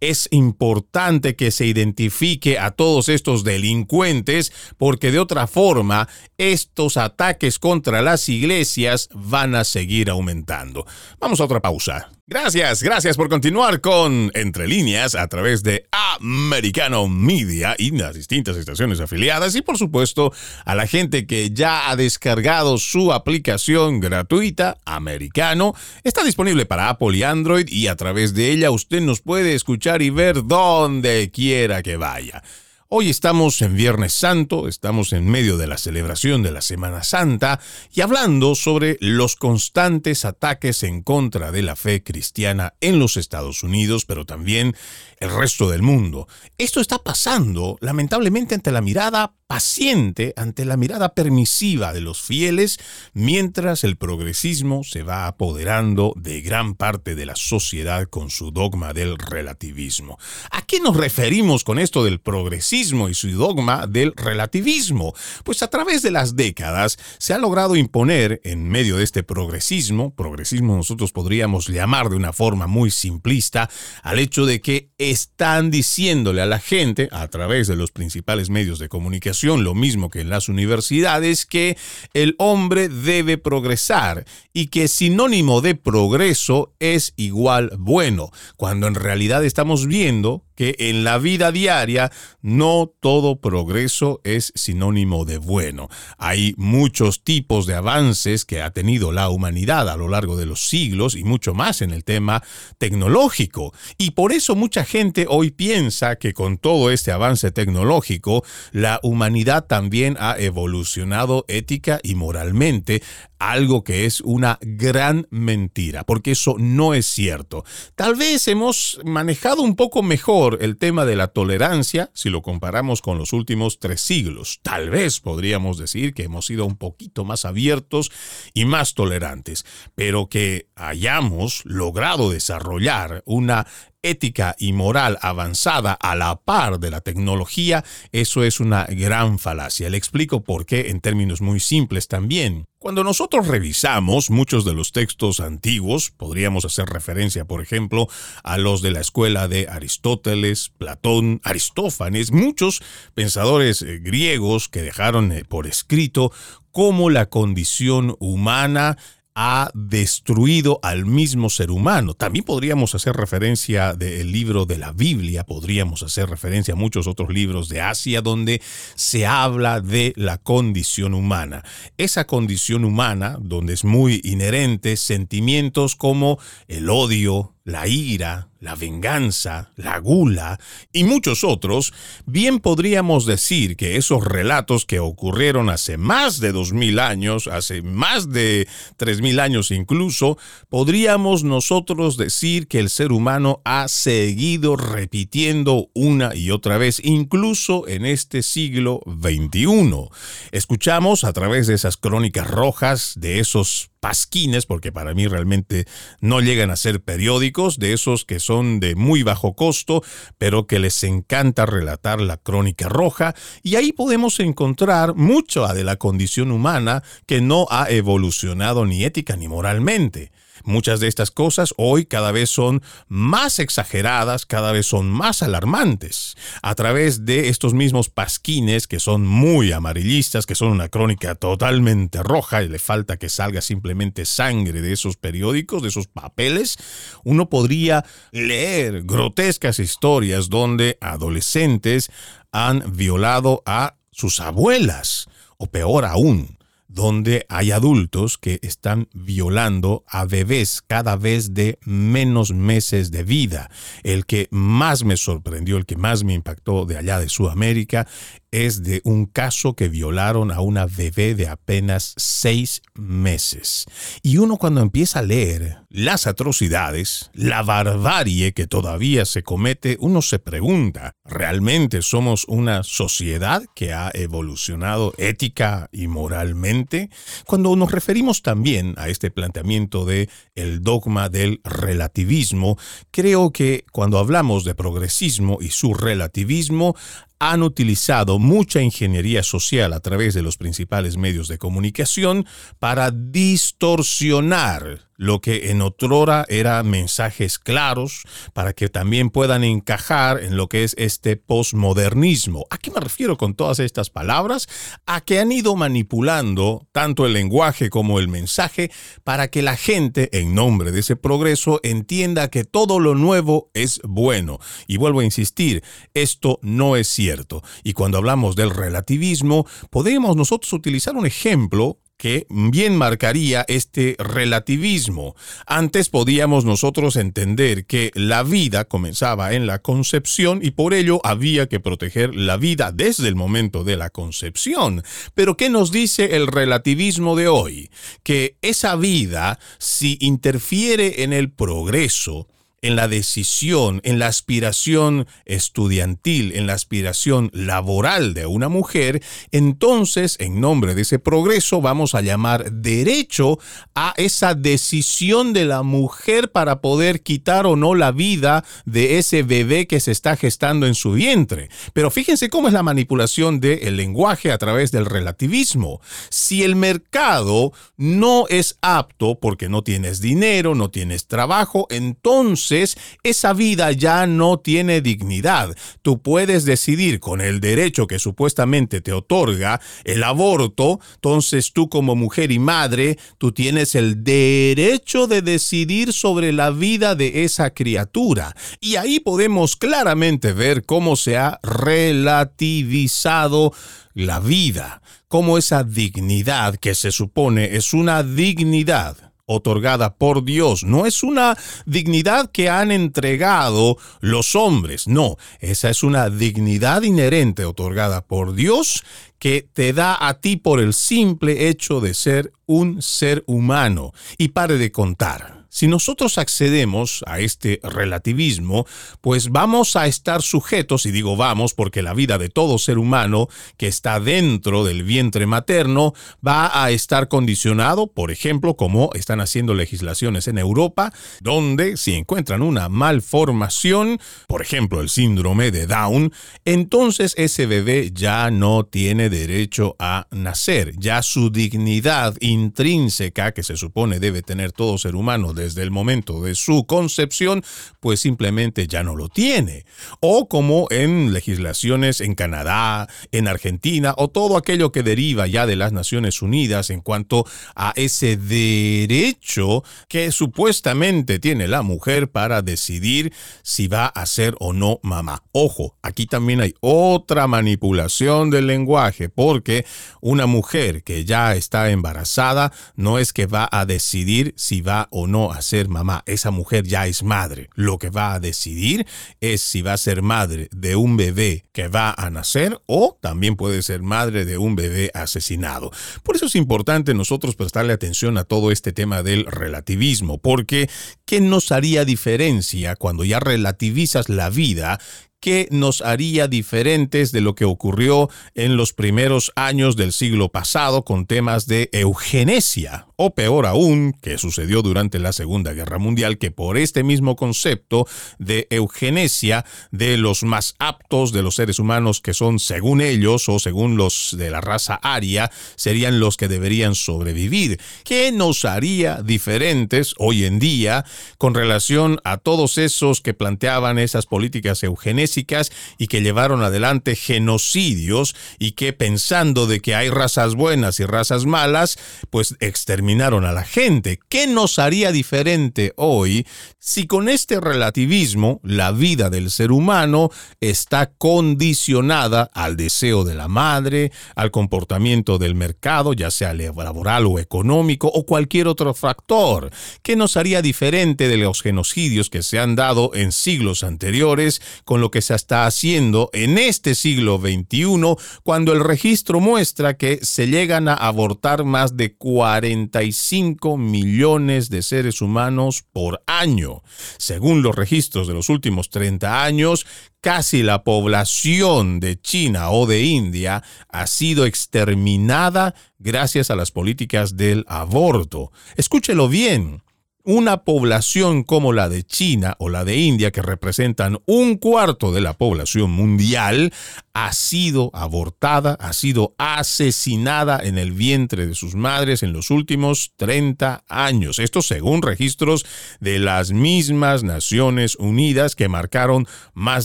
Es 0.01 0.29
importante 0.31 1.37
que 1.37 1.51
se 1.51 1.67
identifique 1.67 2.59
a 2.59 2.71
todos 2.73 3.09
estos 3.09 3.45
delincuentes 3.45 4.53
porque 4.79 5.11
de 5.13 5.19
otra 5.19 5.47
forma 5.47 6.09
estos 6.39 6.97
ataques 6.97 7.59
contra 7.59 8.03
las 8.03 8.29
iglesias 8.29 9.09
van 9.15 9.55
a 9.55 9.65
seguir 9.65 10.11
aumentando. 10.11 10.87
Vamos 11.19 11.41
a 11.41 11.45
otra 11.45 11.61
pausa. 11.61 12.11
Gracias, 12.31 12.85
gracias 12.85 13.17
por 13.17 13.29
continuar 13.29 13.81
con 13.81 14.31
Entre 14.35 14.69
líneas 14.69 15.17
a 15.17 15.27
través 15.27 15.65
de 15.65 15.89
Americano 15.91 17.09
Media 17.09 17.75
y 17.77 17.91
las 17.91 18.15
distintas 18.15 18.57
estaciones 18.57 19.01
afiliadas 19.01 19.57
y 19.57 19.63
por 19.63 19.77
supuesto 19.77 20.33
a 20.65 20.77
la 20.77 20.87
gente 20.87 21.27
que 21.27 21.51
ya 21.51 21.91
ha 21.91 21.97
descargado 21.97 22.79
su 22.79 23.13
aplicación 23.13 23.99
gratuita 23.99 24.79
Americano. 24.85 25.75
Está 26.05 26.23
disponible 26.23 26.67
para 26.67 26.89
Apple 26.89 27.17
y 27.17 27.25
Android 27.25 27.67
y 27.69 27.89
a 27.89 27.97
través 27.97 28.33
de 28.33 28.53
ella 28.53 28.71
usted 28.71 29.01
nos 29.01 29.21
puede 29.21 29.57
escuchar 29.57 30.01
y 30.01 30.11
ver 30.11 30.45
donde 30.45 31.33
quiera 31.35 31.83
que 31.83 31.97
vaya. 31.97 32.45
Hoy 32.93 33.09
estamos 33.09 33.63
en 33.63 33.77
Viernes 33.77 34.13
Santo, 34.13 34.67
estamos 34.67 35.13
en 35.13 35.25
medio 35.25 35.57
de 35.57 35.69
la 35.69 35.79
celebración 35.79 36.43
de 36.43 36.51
la 36.51 36.61
Semana 36.61 37.05
Santa 37.05 37.61
y 37.93 38.01
hablando 38.01 38.57
sobre 38.57 38.97
los 39.01 39.37
constantes 39.37 40.25
ataques 40.25 40.83
en 40.83 41.05
contra 41.05 41.53
de 41.53 41.63
la 41.63 41.77
fe 41.77 42.03
cristiana 42.03 42.75
en 42.81 42.99
los 42.99 43.17
Estados 43.17 43.63
Unidos, 43.63 44.07
pero 44.07 44.27
también 44.27 44.75
el 45.19 45.31
resto 45.31 45.71
del 45.71 45.83
mundo. 45.83 46.27
Esto 46.59 46.81
está 46.81 46.99
pasando 46.99 47.79
lamentablemente 47.81 48.57
ante 48.57 48.73
la 48.73 48.81
mirada 48.81 49.35
paciente, 49.51 50.33
ante 50.37 50.65
la 50.65 50.77
mirada 50.77 51.13
permisiva 51.13 51.93
de 51.93 52.01
los 52.01 52.23
fieles, 52.23 52.79
mientras 53.15 53.83
el 53.83 53.97
progresismo 53.97 54.85
se 54.85 55.03
va 55.03 55.27
apoderando 55.27 56.15
de 56.17 56.41
gran 56.41 56.77
parte 56.77 57.17
de 57.17 57.27
la 57.27 57.35
sociedad 57.35 58.07
con 58.09 58.31
su 58.31 58.53
dogma 58.53 58.93
del 58.93 59.19
relativismo. 59.19 60.21
¿A 60.53 60.63
qué 60.63 60.79
nos 60.79 60.97
referimos 60.97 61.65
con 61.65 61.81
esto 61.81 62.05
del 62.05 62.21
progresismo 62.21 63.09
y 63.09 63.15
su 63.15 63.29
dogma 63.33 63.89
del 63.89 64.13
relativismo? 64.15 65.15
Pues 65.43 65.65
a 65.65 65.69
través 65.69 66.03
de 66.03 66.13
las 66.13 66.37
décadas 66.37 66.97
se 67.19 67.35
ha 67.35 67.39
logrado 67.39 67.75
imponer 67.75 68.41
en 68.45 68.69
medio 68.69 68.99
de 68.99 69.03
este 69.03 69.25
progresismo, 69.25 70.15
progresismo 70.15 70.77
nosotros 70.77 71.11
podríamos 71.11 71.69
llamar 71.69 72.09
de 72.09 72.15
una 72.15 72.33
forma 72.33 72.69
muy 72.69 72.93
simplista, 72.93 73.69
al 74.05 74.21
hecho 74.21 74.47
de 74.47 74.61
que 74.61 74.93
están 74.99 75.73
diciéndole 75.73 76.41
a 76.41 76.47
la 76.47 76.61
gente, 76.61 77.09
a 77.11 77.27
través 77.27 77.67
de 77.67 77.75
los 77.75 77.91
principales 77.91 78.49
medios 78.49 78.79
de 78.79 78.89
comunicación, 78.89 79.40
lo 79.43 79.75
mismo 79.75 80.11
que 80.11 80.21
en 80.21 80.29
las 80.29 80.49
universidades, 80.49 81.47
que 81.47 81.77
el 82.15 82.35
hombre 82.39 82.89
debe 82.89 83.39
progresar 83.39 84.25
y 84.53 84.67
que 84.67 84.89
sinónimo 84.89 85.61
de 85.61 85.75
progreso 85.75 86.73
es 86.79 87.13
igual 87.17 87.73
bueno, 87.79 88.31
cuando 88.57 88.87
en 88.87 88.95
realidad 88.95 89.45
estamos 89.45 89.87
viendo 89.87 90.45
que 90.61 90.77
en 90.79 91.05
la 91.05 91.17
vida 91.17 91.53
diaria 91.53 92.13
no 92.43 92.93
todo 93.01 93.41
progreso 93.41 94.21
es 94.25 94.53
sinónimo 94.55 95.25
de 95.25 95.39
bueno. 95.39 95.89
Hay 96.19 96.53
muchos 96.59 97.25
tipos 97.25 97.65
de 97.65 97.77
avances 97.77 98.45
que 98.45 98.61
ha 98.61 98.71
tenido 98.71 99.11
la 99.11 99.31
humanidad 99.31 99.89
a 99.89 99.97
lo 99.97 100.09
largo 100.09 100.37
de 100.37 100.45
los 100.45 100.69
siglos 100.69 101.17
y 101.17 101.25
mucho 101.25 101.55
más 101.55 101.81
en 101.81 101.93
el 101.93 102.05
tema 102.05 102.43
tecnológico. 102.77 103.73
Y 103.97 104.11
por 104.11 104.33
eso 104.33 104.55
mucha 104.55 104.85
gente 104.85 105.25
hoy 105.31 105.51
piensa 105.51 106.17
que 106.17 106.35
con 106.35 106.59
todo 106.59 106.91
este 106.91 107.11
avance 107.11 107.51
tecnológico, 107.53 108.45
la 108.73 109.01
humanidad 109.03 109.30
también 109.67 110.17
ha 110.21 110.37
evolucionado 110.39 111.45
ética 111.49 112.01
y 112.03 112.15
moralmente, 112.15 113.03
algo 113.39 113.85
que 113.85 114.05
es 114.05 114.21
una 114.21 114.59
gran 114.61 115.27
mentira, 115.31 116.05
porque 116.05 116.33
eso 116.33 116.57
no 116.59 116.95
es 116.95 117.07
cierto. 117.07 117.65
Tal 117.95 118.15
vez 118.15 118.47
hemos 118.49 119.01
manejado 119.05 119.63
un 119.63 119.77
poco 119.77 120.03
mejor 120.03 120.59
el 120.61 120.77
tema 120.77 121.05
de 121.05 121.17
la 121.17 121.29
tolerancia 121.29 122.11
si 122.13 122.29
lo 122.29 122.43
comparamos 122.43 123.01
con 123.01 123.19
los 123.19 123.33
últimos 123.33 123.79
tres 123.79 124.03
siglos. 124.03 124.61
Tal 124.63 124.91
vez 124.91 125.21
podríamos 125.21 125.79
decir 125.79 126.13
que 126.13 126.25
hemos 126.25 126.47
sido 126.47 126.67
un 126.67 126.77
poquito 126.77 127.25
más 127.25 127.45
abiertos 127.45 128.11
y 128.53 128.67
más 128.67 128.95
tolerantes, 128.95 129.65
pero 129.95 130.29
que 130.29 130.69
hayamos 130.75 131.63
logrado 131.65 132.31
desarrollar 132.31 133.23
una 133.25 133.67
ética 134.03 134.57
y 134.59 134.73
moral 134.73 135.19
avanzada 135.23 135.93
a 135.93 136.17
la 136.17 136.37
par 136.37 136.81
de 136.81 136.91
la 136.91 137.01
tecnología, 137.01 137.85
eso 138.13 138.45
es 138.45 138.61
una 138.61 138.85
gran 138.87 139.39
falacia. 139.39 139.91
Le 139.91 139.97
explico 139.97 140.43
por 140.43 140.67
qué 140.67 140.91
en 140.91 141.01
términos 141.01 141.41
muy 141.41 141.61
simples 141.61 142.09
también. 142.09 142.67
Cuando 142.79 143.05
nosotros 143.05 143.47
revisamos 143.47 144.31
muchos 144.31 144.65
de 144.65 144.73
los 144.73 144.93
textos 144.93 145.41
antiguos, 145.41 146.11
podríamos 146.11 146.65
hacer 146.65 146.87
referencia, 146.87 147.45
por 147.45 147.61
ejemplo, 147.61 148.09
a 148.43 148.57
los 148.57 148.81
de 148.81 148.91
la 148.91 149.01
escuela 149.01 149.49
de 149.49 149.69
Aristóteles, 149.69 150.71
Platón, 150.79 151.43
Aristófanes, 151.45 152.33
muchos 152.33 152.83
pensadores 153.13 153.83
eh, 153.83 153.99
griegos 153.99 154.71
que 154.71 154.81
dejaron 154.81 155.31
eh, 155.31 155.45
por 155.45 155.67
escrito 155.67 156.33
cómo 156.71 157.11
la 157.11 157.27
condición 157.27 158.17
humana 158.19 158.97
ha 159.35 159.71
destruido 159.75 160.81
al 160.83 161.07
mismo 161.07 161.51
ser 161.51 161.71
humano. 161.71 162.15
También 162.15 162.45
podríamos 162.45 162.95
hacer 162.95 163.15
referencia 163.17 163.95
del 163.95 164.33
libro 164.33 164.67
de 164.67 164.79
la 164.79 164.93
Biblia, 164.93 165.45
podríamos 165.45 166.03
hacer 166.03 166.29
referencia 166.29 166.75
a 166.75 166.77
muchos 166.77 167.07
otros 167.07 167.31
libros 167.31 167.69
de 167.69 167.81
Asia 167.81 168.21
donde 168.23 168.61
se 168.95 169.27
habla 169.27 169.81
de 169.81 170.13
la 170.17 170.39
condición 170.39 171.15
humana. 171.15 171.65
Esa 171.97 172.27
condición 172.27 172.85
humana, 172.85 173.39
donde 173.41 173.75
es 173.75 173.85
muy 173.85 174.21
inherente 174.25 174.97
sentimientos 174.97 175.97
como 175.97 176.39
el 176.69 176.91
odio, 176.91 177.55
la 177.65 177.87
ira, 177.87 178.50
la 178.61 178.77
venganza, 178.77 179.71
la 179.77 179.99
gula 179.99 180.61
y 180.93 181.05
muchos 181.05 181.45
otros, 181.45 181.93
bien 182.27 182.61
podríamos 182.61 183.27
decir 183.27 183.77
que 183.77 183.97
esos 183.97 184.25
relatos 184.25 184.85
que 184.85 185.01
ocurrieron 185.01 185.71
hace 185.71 185.97
más 185.97 186.41
de 186.41 186.53
dos 186.53 186.73
mil 186.73 186.99
años, 186.99 187.47
hace 187.47 187.83
más 187.83 188.31
de 188.31 188.69
tres 188.97 189.23
mil 189.23 189.41
años 189.41 189.71
incluso, 189.71 190.39
podríamos 190.69 191.43
nosotros 191.43 192.17
decir 192.17 192.69
que 192.69 192.79
el 192.79 192.91
ser 192.91 193.13
humano 193.13 193.63
ha 193.65 193.89
seguido 193.89 194.77
repitiendo 194.77 195.89
una 195.95 196.35
y 196.35 196.51
otra 196.51 196.77
vez, 196.79 197.01
incluso 197.03 197.89
en 197.89 198.05
este 198.05 198.43
siglo 198.43 199.01
XXI. 199.07 200.09
Escuchamos 200.53 201.25
a 201.25 201.33
través 201.33 201.67
de 201.67 201.75
esas 201.75 201.97
crónicas 201.97 202.47
rojas, 202.47 203.15
de 203.17 203.41
esos 203.41 203.91
pasquines, 204.01 204.67
porque 204.67 204.91
para 204.91 205.15
mí 205.15 205.29
realmente 205.29 205.87
no 206.21 206.41
llegan 206.41 206.71
a 206.71 206.77
ser 206.77 207.03
periódicos, 207.03 207.79
de 207.79 207.93
esos 207.93 208.25
que 208.25 208.41
son 208.41 208.81
de 208.81 208.95
muy 208.95 209.23
bajo 209.23 209.55
costo, 209.55 210.03
pero 210.39 210.67
que 210.67 210.79
les 210.79 211.05
encanta 211.05 211.67
relatar 211.67 212.21
la 212.21 212.39
crónica 212.39 212.89
roja, 212.89 213.35
y 213.63 213.77
ahí 213.77 213.93
podemos 213.93 214.41
encontrar 214.41 215.15
mucha 215.15 215.73
de 215.75 215.85
la 215.85 215.97
condición 215.97 216.51
humana 216.51 217.03
que 217.27 217.41
no 217.41 217.67
ha 217.71 217.91
evolucionado 217.91 218.87
ni 218.87 219.05
ética 219.05 219.37
ni 219.37 219.49
moralmente. 219.49 220.33
Muchas 220.65 221.01
de 221.01 221.09
estas 221.09 221.31
cosas 221.31 221.75
hoy 221.77 222.05
cada 222.05 222.33
vez 222.33 222.51
son 222.51 222.83
más 223.09 223.59
exageradas, 223.59 224.47
cada 224.47 224.73
vez 224.73 224.87
son 224.87 225.11
más 225.11 225.43
alarmantes. 225.43 226.37
A 226.63 226.75
través 226.75 227.25
de 227.25 227.49
estos 227.49 227.75
mismos 227.75 228.09
pasquines 228.09 228.87
que 228.87 229.01
son 229.01 229.27
muy 229.27 229.73
amarillistas, 229.73 230.47
que 230.47 230.55
son 230.55 230.69
una 230.69 230.89
crónica 230.89 231.35
totalmente 231.35 232.23
roja 232.23 232.63
y 232.63 232.69
le 232.69 232.79
falta 232.79 233.17
que 233.17 233.29
salga 233.29 233.61
simplemente 233.61 234.25
sangre 234.25 234.83
de 234.83 234.93
esos 234.93 235.17
periódicos, 235.17 235.83
de 235.83 235.89
esos 235.89 236.07
papeles, 236.07 236.77
uno 237.25 237.49
podría 237.49 238.05
leer 238.33 239.03
grotescas 239.03 239.79
historias 239.79 240.49
donde 240.49 240.99
adolescentes 241.01 242.11
han 242.53 242.97
violado 242.97 243.63
a 243.67 243.97
sus 244.11 244.41
abuelas, 244.41 245.29
o 245.57 245.67
peor 245.67 246.05
aún, 246.05 246.59
donde 246.93 247.47
hay 247.49 247.71
adultos 247.71 248.37
que 248.37 248.59
están 248.63 249.09
violando 249.15 250.05
a 250.09 250.25
bebés 250.25 250.83
cada 250.85 251.17
vez 251.17 251.55
de 251.55 251.79
menos 251.85 252.53
meses 252.53 253.13
de 253.13 253.23
vida. 253.23 253.71
El 254.03 254.27
que 254.27 254.49
más 254.51 255.05
me 255.05 255.17
sorprendió, 255.17 255.77
el 255.77 255.87
que 255.87 255.97
más 255.97 256.25
me 256.25 256.35
impactó 256.35 256.87
de 256.87 256.97
allá 256.97 257.21
de 257.21 257.29
Sudamérica 257.29 258.09
es 258.51 258.83
de 258.83 259.01
un 259.05 259.27
caso 259.27 259.75
que 259.75 259.89
violaron 259.89 260.51
a 260.51 260.61
una 260.61 260.87
bebé 260.87 261.35
de 261.35 261.49
apenas 261.49 262.15
seis 262.17 262.83
meses. 262.95 263.87
Y 264.23 264.39
uno 264.39 264.57
cuando 264.57 264.81
empieza 264.81 265.21
a 265.21 265.23
leer 265.23 265.79
las 265.89 266.27
atrocidades, 266.27 267.31
la 267.35 267.63
barbarie 267.63 268.53
que 268.53 268.67
todavía 268.67 269.25
se 269.25 269.43
comete, 269.43 269.97
uno 270.01 270.23
se 270.23 270.39
pregunta, 270.39 271.17
¿realmente 271.25 272.03
somos 272.03 272.45
una 272.47 272.83
sociedad 272.83 273.65
que 273.75 273.93
ha 273.93 274.11
evolucionado 274.15 275.13
ética 275.19 275.89
y 275.93 276.07
moralmente? 276.07 277.11
Cuando 277.47 277.75
nos 277.77 277.91
referimos 277.91 278.43
también 278.43 278.95
a 278.99 279.09
este 279.09 279.31
planteamiento 279.31 280.05
de 280.05 280.29
el 280.55 280.83
dogma 280.83 281.29
del 281.29 281.61
relativismo, 281.65 282.79
creo 283.11 283.51
que 283.53 283.85
cuando 283.93 284.19
hablamos 284.19 284.65
de 284.65 284.75
progresismo 284.75 285.59
y 285.61 285.71
su 285.71 285.95
relativismo, 285.95 286.95
han 287.41 287.65
utilizado 287.65 288.39
mucha 288.39 288.81
ingeniería 288.83 289.43
social 289.43 289.95
a 289.95 290.01
través 290.01 290.35
de 290.35 290.43
los 290.43 290.57
principales 290.57 291.17
medios 291.17 291.49
de 291.49 291.59
comunicación 291.59 292.47
para 292.79 293.11
distorsionar 293.11 295.10
lo 295.21 295.43
que 295.43 295.71
en 295.71 295.83
otrora 295.83 296.47
eran 296.49 296.89
mensajes 296.89 297.59
claros 297.59 298.23
para 298.55 298.73
que 298.73 298.89
también 298.89 299.29
puedan 299.29 299.65
encajar 299.65 300.43
en 300.43 300.57
lo 300.57 300.67
que 300.67 300.83
es 300.83 300.95
este 300.97 301.37
posmodernismo. 301.37 302.65
¿A 302.71 302.79
qué 302.79 302.91
me 302.91 303.01
refiero 303.01 303.37
con 303.37 303.53
todas 303.53 303.81
estas 303.81 304.09
palabras? 304.09 304.67
A 305.05 305.21
que 305.21 305.39
han 305.39 305.53
ido 305.53 305.77
manipulando 305.77 306.89
tanto 306.93 307.27
el 307.27 307.35
lenguaje 307.35 307.91
como 307.91 308.19
el 308.19 308.29
mensaje 308.29 308.91
para 309.23 309.49
que 309.49 309.61
la 309.61 309.77
gente, 309.77 310.31
en 310.41 310.55
nombre 310.55 310.91
de 310.91 311.01
ese 311.01 311.17
progreso, 311.17 311.81
entienda 311.83 312.49
que 312.49 312.65
todo 312.65 312.99
lo 312.99 313.15
nuevo 313.15 313.71
es 313.75 314.01
bueno. 314.05 314.59
Y 314.87 314.97
vuelvo 314.97 315.21
a 315.21 315.25
insistir, 315.25 315.85
esto 316.15 316.59
no 316.63 316.97
es 316.97 317.09
cierto. 317.09 317.63
Y 317.85 317.93
cuando 317.93 318.17
hablamos 318.17 318.57
del 318.57 318.71
relativismo, 318.71 319.67
podemos 319.91 320.35
nosotros 320.35 320.73
utilizar 320.73 321.15
un 321.15 321.27
ejemplo 321.27 321.99
que 322.21 322.47
bien 322.51 322.99
marcaría 322.99 323.65
este 323.67 324.15
relativismo. 324.19 325.35
Antes 325.67 326.11
podíamos 326.11 326.67
nosotros 326.67 327.17
entender 327.17 327.87
que 327.87 328.11
la 328.15 328.43
vida 328.43 328.85
comenzaba 328.85 329.55
en 329.55 329.67
la 329.67 329.79
concepción 329.79 330.61
y 330.63 330.73
por 330.73 330.93
ello 330.93 331.23
había 331.25 331.67
que 331.67 331.81
proteger 331.81 332.35
la 332.35 332.59
vida 332.59 332.93
desde 332.93 333.27
el 333.27 333.37
momento 333.37 333.85
de 333.85 333.97
la 333.97 334.11
concepción. 334.11 335.03
Pero 335.33 335.57
¿qué 335.57 335.71
nos 335.71 335.93
dice 335.93 336.37
el 336.37 336.47
relativismo 336.47 337.37
de 337.37 337.49
hoy? 337.49 337.91
Que 338.23 338.59
esa 338.61 338.97
vida, 338.97 339.59
si 339.79 340.19
interfiere 340.21 341.23
en 341.23 341.33
el 341.33 341.51
progreso, 341.51 342.49
en 342.83 342.97
la 342.97 343.09
decisión, 343.09 344.01
en 344.05 344.19
la 344.19 344.27
aspiración 344.27 345.27
estudiantil, 345.45 346.53
en 346.53 346.67
la 346.67 346.73
aspiración 346.73 347.51
laboral 347.53 348.33
de 348.33 348.47
una 348.47 348.69
mujer, 348.69 349.23
entonces, 349.53 350.37
en 350.41 350.61
nombre 350.61 350.95
de 350.95 351.03
ese 351.03 351.19
progreso, 351.19 351.83
vamos 351.83 352.15
a 352.15 352.23
llamar 352.23 352.73
derecho 352.73 353.59
a 353.95 354.15
esa 354.17 354.55
decisión 354.55 355.53
de 355.53 355.67
la 355.67 355.83
mujer 355.83 356.53
para 356.53 356.81
poder 356.81 357.23
quitar 357.23 357.67
o 357.67 357.77
no 357.77 357.95
la 357.95 358.13
vida 358.13 358.65
de 358.87 359.19
ese 359.19 359.43
bebé 359.43 359.87
que 359.87 360.01
se 360.01 360.13
está 360.13 360.37
gestando 360.37 360.87
en 360.87 360.95
su 360.95 361.13
vientre. 361.13 361.69
Pero 361.93 362.11
fíjense 362.11 362.49
cómo 362.49 362.69
es 362.69 362.75
la 362.75 362.83
manipulación 362.83 363.61
del 363.61 363.97
lenguaje 363.97 364.53
a 364.53 364.59
través 364.59 364.91
del 364.91 365.05
relativismo. 365.05 366.01
Si 366.31 366.63
el 366.63 366.77
mercado 366.77 367.73
no 367.99 368.47
es 368.49 368.79
apto 368.81 369.39
porque 369.39 369.69
no 369.69 369.83
tienes 369.85 370.21
dinero, 370.21 370.75
no 370.75 370.91
tienes 370.91 371.27
trabajo, 371.27 371.87
entonces 371.91 372.70
esa 372.71 373.53
vida 373.53 373.93
ya 373.93 374.27
no 374.27 374.59
tiene 374.59 375.01
dignidad. 375.01 375.77
Tú 376.03 376.21
puedes 376.21 376.65
decidir 376.65 377.21
con 377.21 377.41
el 377.41 377.61
derecho 377.61 378.07
que 378.07 378.19
supuestamente 378.19 379.01
te 379.01 379.13
otorga 379.13 379.81
el 380.05 380.23
aborto, 380.23 381.01
entonces 381.15 381.73
tú 381.73 381.89
como 381.89 382.17
mujer 382.17 382.53
y 382.53 382.59
madre, 382.59 383.19
tú 383.39 383.53
tienes 383.53 383.95
el 383.95 384.23
derecho 384.25 385.27
de 385.27 385.43
decidir 385.43 386.13
sobre 386.13 386.53
la 386.53 386.71
vida 386.71 387.15
de 387.15 387.45
esa 387.45 387.71
criatura. 387.71 388.55
Y 388.81 388.97
ahí 388.97 389.21
podemos 389.21 389.77
claramente 389.77 390.53
ver 390.53 390.85
cómo 390.85 391.17
se 391.17 391.37
ha 391.37 391.59
relativizado 391.63 393.73
la 394.15 394.41
vida, 394.41 395.03
cómo 395.29 395.59
esa 395.59 395.85
dignidad 395.85 396.77
que 396.77 396.95
se 396.95 397.13
supone 397.13 397.77
es 397.77 397.95
una 397.95 398.23
dignidad 398.23 399.30
otorgada 399.51 400.15
por 400.15 400.45
Dios. 400.45 400.85
No 400.85 401.07
es 401.07 401.23
una 401.23 401.57
dignidad 401.87 402.51
que 402.51 402.71
han 402.71 402.93
entregado 402.93 403.99
los 404.21 404.55
hombres, 404.55 405.09
no, 405.09 405.37
esa 405.59 405.91
es 405.91 406.03
una 406.03 406.31
dignidad 406.31 407.03
inherente 407.03 407.65
otorgada 407.65 408.23
por 408.23 408.55
Dios 408.55 409.05
que 409.39 409.67
te 409.73 409.93
da 409.93 410.17
a 410.21 410.41
ti 410.41 410.57
por 410.57 410.81
el 410.81 410.93
simple 410.95 411.69
hecho 411.69 412.01
de 412.01 412.15
ser 412.15 412.53
un 412.67 413.03
ser 413.03 413.43
humano. 413.47 414.13
Y 414.37 414.49
pare 414.49 414.77
de 414.77 414.93
contar. 414.93 415.60
Si 415.71 415.87
nosotros 415.87 416.37
accedemos 416.37 417.25
a 417.27 417.41
este 417.41 417.81
relativismo, 417.83 418.87
pues 419.21 419.49
vamos 419.49 419.97
a 419.97 420.07
estar 420.07 420.43
sujetos, 420.43 421.07
y 421.07 421.13
digo 421.13 421.37
vamos 421.37 421.75
porque 421.75 422.03
la 422.03 422.13
vida 422.13 422.37
de 422.39 422.49
todo 422.49 422.79
ser 422.79 422.99
humano 422.99 423.49
que 423.77 423.87
está 423.87 424.21
dentro 424.21 424.85
del 424.85 425.05
vientre 425.05 425.47
materno 425.47 426.13
va 426.47 426.85
a 426.85 426.91
estar 426.91 427.29
condicionado, 427.29 428.09
por 428.09 428.31
ejemplo, 428.31 428.77
como 428.77 429.11
están 429.15 429.41
haciendo 429.41 429.75
legislaciones 429.75 430.49
en 430.49 430.59
Europa, 430.59 431.13
donde 431.41 431.97
si 431.97 432.15
encuentran 432.15 432.63
una 432.63 432.89
malformación, 432.89 434.19
por 434.49 434.63
ejemplo 434.63 435.01
el 435.01 435.09
síndrome 435.09 435.71
de 435.71 435.87
Down, 435.87 436.33
entonces 436.65 437.35
ese 437.37 437.67
bebé 437.67 438.11
ya 438.13 438.51
no 438.51 438.85
tiene 438.85 439.31
derecho 439.31 439.95
a 439.99 440.27
nacer, 440.33 440.95
ya 440.99 441.23
su 441.23 441.51
dignidad 441.51 442.35
intrínseca 442.41 443.53
que 443.53 443.63
se 443.63 443.77
supone 443.77 444.19
debe 444.19 444.43
tener 444.43 444.73
todo 444.73 444.99
ser 444.99 445.15
humano 445.15 445.53
desde 445.61 445.83
el 445.83 445.91
momento 445.91 446.43
de 446.43 446.55
su 446.55 446.87
concepción, 446.87 447.63
pues 448.01 448.21
simplemente 448.21 448.87
ya 448.87 449.03
no 449.03 449.15
lo 449.15 449.29
tiene. 449.29 449.85
O 450.21 450.49
como 450.49 450.87
en 450.91 451.33
legislaciones 451.33 452.21
en 452.21 452.35
Canadá, 452.35 453.09
en 453.33 453.47
Argentina, 453.47 454.15
o 454.17 454.29
todo 454.29 454.57
aquello 454.57 454.91
que 454.91 455.03
deriva 455.03 455.47
ya 455.47 455.67
de 455.67 455.77
las 455.77 455.93
Naciones 455.93 456.43
Unidas 456.43 456.91
en 456.91 457.01
cuanto 457.01 457.45
a 457.75 457.93
ese 457.97 458.37
derecho 458.37 459.85
que 460.09 460.33
supuestamente 460.33 461.39
tiene 461.39 461.69
la 461.69 461.83
mujer 461.83 462.31
para 462.31 462.63
decidir 462.63 463.33
si 463.63 463.89
va 463.89 464.07
a 464.07 464.27
ser 464.27 464.55
o 464.61 464.73
no 464.73 464.99
mamá. 465.03 465.43
Ojo, 465.53 465.97
aquí 466.03 466.27
también 466.27 466.61
hay 466.61 466.75
otra 466.81 467.47
manipulación 467.47 468.51
del 468.51 468.67
lenguaje, 468.67 469.29
porque 469.29 469.85
una 470.21 470.47
mujer 470.47 471.03
que 471.03 471.25
ya 471.25 471.55
está 471.55 471.91
embarazada 471.91 472.73
no 472.97 473.19
es 473.19 473.33
que 473.33 473.47
va 473.47 473.69
a 473.71 473.85
decidir 473.85 474.55
si 474.57 474.81
va 474.81 475.09
o 475.11 475.27
no 475.27 475.50
a 475.57 475.63
ser 475.63 475.89
mamá. 475.89 476.23
Esa 476.27 476.51
mujer 476.51 476.85
ya 476.87 477.07
es 477.07 477.23
madre. 477.23 477.69
Lo 477.75 477.99
que 477.99 478.11
va 478.11 478.35
a 478.35 478.41
decidir 478.41 479.07
es 479.41 479.61
si 479.61 479.83
va 479.83 479.93
a 479.93 479.99
ser 479.99 480.23
madre 480.23 480.69
de 480.73 480.97
un 480.97 481.17
bebé 481.17 481.65
que 481.73 481.89
va 481.89 482.13
a 482.13 482.31
nacer 482.31 482.81
o 482.87 483.19
también 483.21 483.57
puede 483.57 483.83
ser 483.83 484.03
madre 484.03 484.45
de 484.45 484.59
un 484.59 484.77
bebé 484.77 485.11
asesinado. 485.15 485.91
Por 486.23 486.37
eso 486.37 486.47
es 486.47 486.57
importante 486.57 487.15
nosotros 487.15 487.57
prestarle 487.57 487.93
atención 487.93 488.39
a 488.39 488.45
todo 488.45 488.71
este 488.71 488.93
tema 488.93 489.23
del 489.23 489.47
relativismo, 489.47 490.39
porque 490.39 490.89
¿qué 491.25 491.41
nos 491.41 491.73
haría 491.73 492.05
diferencia 492.05 492.97
cuando 492.97 493.25
ya 493.25 493.41
relativizas 493.41 494.29
la 494.29 494.51
vida 494.51 494.99
¿Qué 495.41 495.69
nos 495.71 496.03
haría 496.03 496.49
diferentes 496.49 497.33
de 497.33 497.41
lo 497.41 497.55
que 497.55 497.65
ocurrió 497.65 498.29
en 498.55 498.77
los 498.77 498.93
primeros 498.93 499.53
años 499.57 499.97
del 499.97 500.13
siglo 500.13 500.51
pasado 500.51 501.03
con 501.03 501.25
temas 501.25 501.67
de 501.67 501.89
eugenesia, 501.93 503.07
o 503.17 503.35
peor 503.35 503.65
aún, 503.65 504.13
que 504.21 504.37
sucedió 504.37 504.83
durante 504.83 505.19
la 505.19 505.33
Segunda 505.33 505.73
Guerra 505.73 505.99
Mundial, 505.99 506.37
que 506.37 506.51
por 506.51 506.77
este 506.77 507.05
mismo 507.05 507.37
concepto 507.37 508.07
de 508.39 508.67
eugenesia 508.69 509.65
de 509.91 510.19
los 510.19 510.43
más 510.43 510.75
aptos 510.79 511.33
de 511.33 511.43
los 511.43 511.55
seres 511.55 511.79
humanos 511.79 512.21
que 512.21 512.35
son 512.35 512.59
según 512.59 513.01
ellos 513.01 513.49
o 513.49 513.59
según 513.59 513.97
los 513.97 514.35
de 514.37 514.51
la 514.51 514.61
raza 514.61 515.01
aria, 515.03 515.51
serían 515.77 516.21
los 516.21 516.37
que 516.37 516.49
deberían 516.49 516.95
sobrevivir. 516.95 517.81
¿Qué 518.05 518.31
nos 518.31 518.67
haría 518.67 519.23
diferentes 519.23 520.13
hoy 520.19 520.45
en 520.45 520.59
día 520.59 521.07
con 521.39 521.55
relación 521.55 522.21
a 522.25 522.37
todos 522.37 522.77
esos 522.77 523.23
que 523.23 523.33
planteaban 523.33 523.99
esas 523.99 524.27
políticas 524.27 524.83
eugenésicas 524.83 525.30
y 525.37 526.07
que 526.07 526.21
llevaron 526.23 526.63
adelante 526.63 527.17
genocidios 527.17 528.35
y 528.59 528.73
que 528.73 528.93
pensando 528.93 529.67
de 529.67 529.81
que 529.81 529.95
hay 529.95 530.11
razas 530.11 530.55
buenas 530.55 531.01
y 531.01 531.05
razas 531.05 531.47
malas, 531.47 531.99
pues 532.31 532.57
exterminaron 532.61 533.45
a 533.45 533.53
la 533.53 533.65
gente. 533.65 534.19
¿Qué 534.29 534.47
nos 534.47 534.79
haría 534.79 535.13
diferente 535.13 535.93
hoy 535.97 536.47
si 536.79 537.07
con 537.07 537.29
este 537.29 537.61
relativismo 537.61 538.61
la 538.63 538.93
vida 538.93 539.31
del 539.31 539.51
ser 539.51 539.73
humano 539.73 540.31
está 540.61 541.13
condicionada 541.13 542.51
al 542.55 542.77
deseo 542.77 543.25
de 543.25 543.35
la 543.35 543.49
madre, 543.49 544.13
al 544.35 544.51
comportamiento 544.51 545.39
del 545.39 545.55
mercado, 545.55 546.13
ya 546.13 546.31
sea 546.31 546.55
laboral 546.55 547.27
o 547.27 547.39
económico 547.39 548.09
o 548.09 548.25
cualquier 548.25 548.69
otro 548.69 548.95
factor? 548.95 549.71
¿Qué 550.03 550.17
nos 550.17 550.37
haría 550.37 550.63
diferente 550.63 551.29
de 551.29 551.37
los 551.37 551.63
genocidios 551.63 552.31
que 552.31 552.43
se 552.43 552.59
han 552.59 552.77
dado 552.77 553.13
en 553.15 553.33
siglos 553.33 553.85
anteriores 553.85 554.61
con 554.85 555.01
lo 555.01 555.11
que 555.11 555.20
se 555.23 555.35
está 555.35 555.67
haciendo 555.67 556.31
en 556.33 556.59
este 556.59 556.95
siglo 556.95 557.39
XXI 557.39 558.17
cuando 558.43 558.73
el 558.73 558.81
registro 558.81 559.41
muestra 559.41 559.97
que 559.97 560.19
se 560.23 560.47
llegan 560.47 560.89
a 560.89 560.95
abortar 560.95 561.65
más 561.65 561.97
de 561.97 562.15
45 562.15 563.77
millones 563.77 564.71
de 564.71 564.83
seres 564.83 565.21
humanos 565.21 565.85
por 565.93 566.23
año. 566.27 566.83
Según 567.19 567.63
los 567.63 567.75
registros 567.75 568.29
de 568.29 568.35
los 568.35 568.49
últimos 568.49 568.91
30 568.91 569.45
años, 569.45 569.87
casi 570.21 570.63
la 570.63 570.85
población 570.85 572.01
de 572.01 572.21
China 572.21 572.71
o 572.71 572.87
de 572.87 573.03
India 573.03 573.63
ha 573.89 574.07
sido 574.07 574.47
exterminada 574.47 575.75
gracias 575.99 576.51
a 576.51 576.57
las 576.57 576.71
políticas 576.71 577.37
del 577.37 577.65
aborto. 577.69 578.53
Escúchelo 578.77 579.29
bien 579.29 579.83
una 580.25 580.65
población 580.65 581.43
como 581.43 581.73
la 581.73 581.89
de 581.89 582.03
China 582.03 582.57
o 582.59 582.69
la 582.69 582.85
de 582.85 582.97
India, 582.97 583.31
que 583.31 583.43
representan 583.43 584.19
un 584.27 584.57
cuarto 584.57 585.13
de 585.13 585.21
la 585.21 585.35
población 585.35 585.91
mundial, 585.91 586.73
ha 587.13 587.33
sido 587.33 587.91
abortada, 587.93 588.77
ha 588.81 588.93
sido 588.93 589.35
asesinada 589.39 590.61
en 590.63 590.79
el 590.79 590.93
vientre 590.93 591.47
de 591.47 591.55
sus 591.55 591.75
madres 591.75 592.23
en 592.23 592.33
los 592.33 592.51
últimos 592.51 593.13
30 593.17 593.85
años. 593.89 594.39
Esto 594.39 594.63
según 594.63 595.03
registros 595.03 595.67
de 596.01 596.19
las 596.19 596.53
mismas 596.53 597.23
Naciones 597.23 597.97
Unidas 597.97 598.55
que 598.55 598.69
marcaron 598.69 599.27
más 599.55 599.85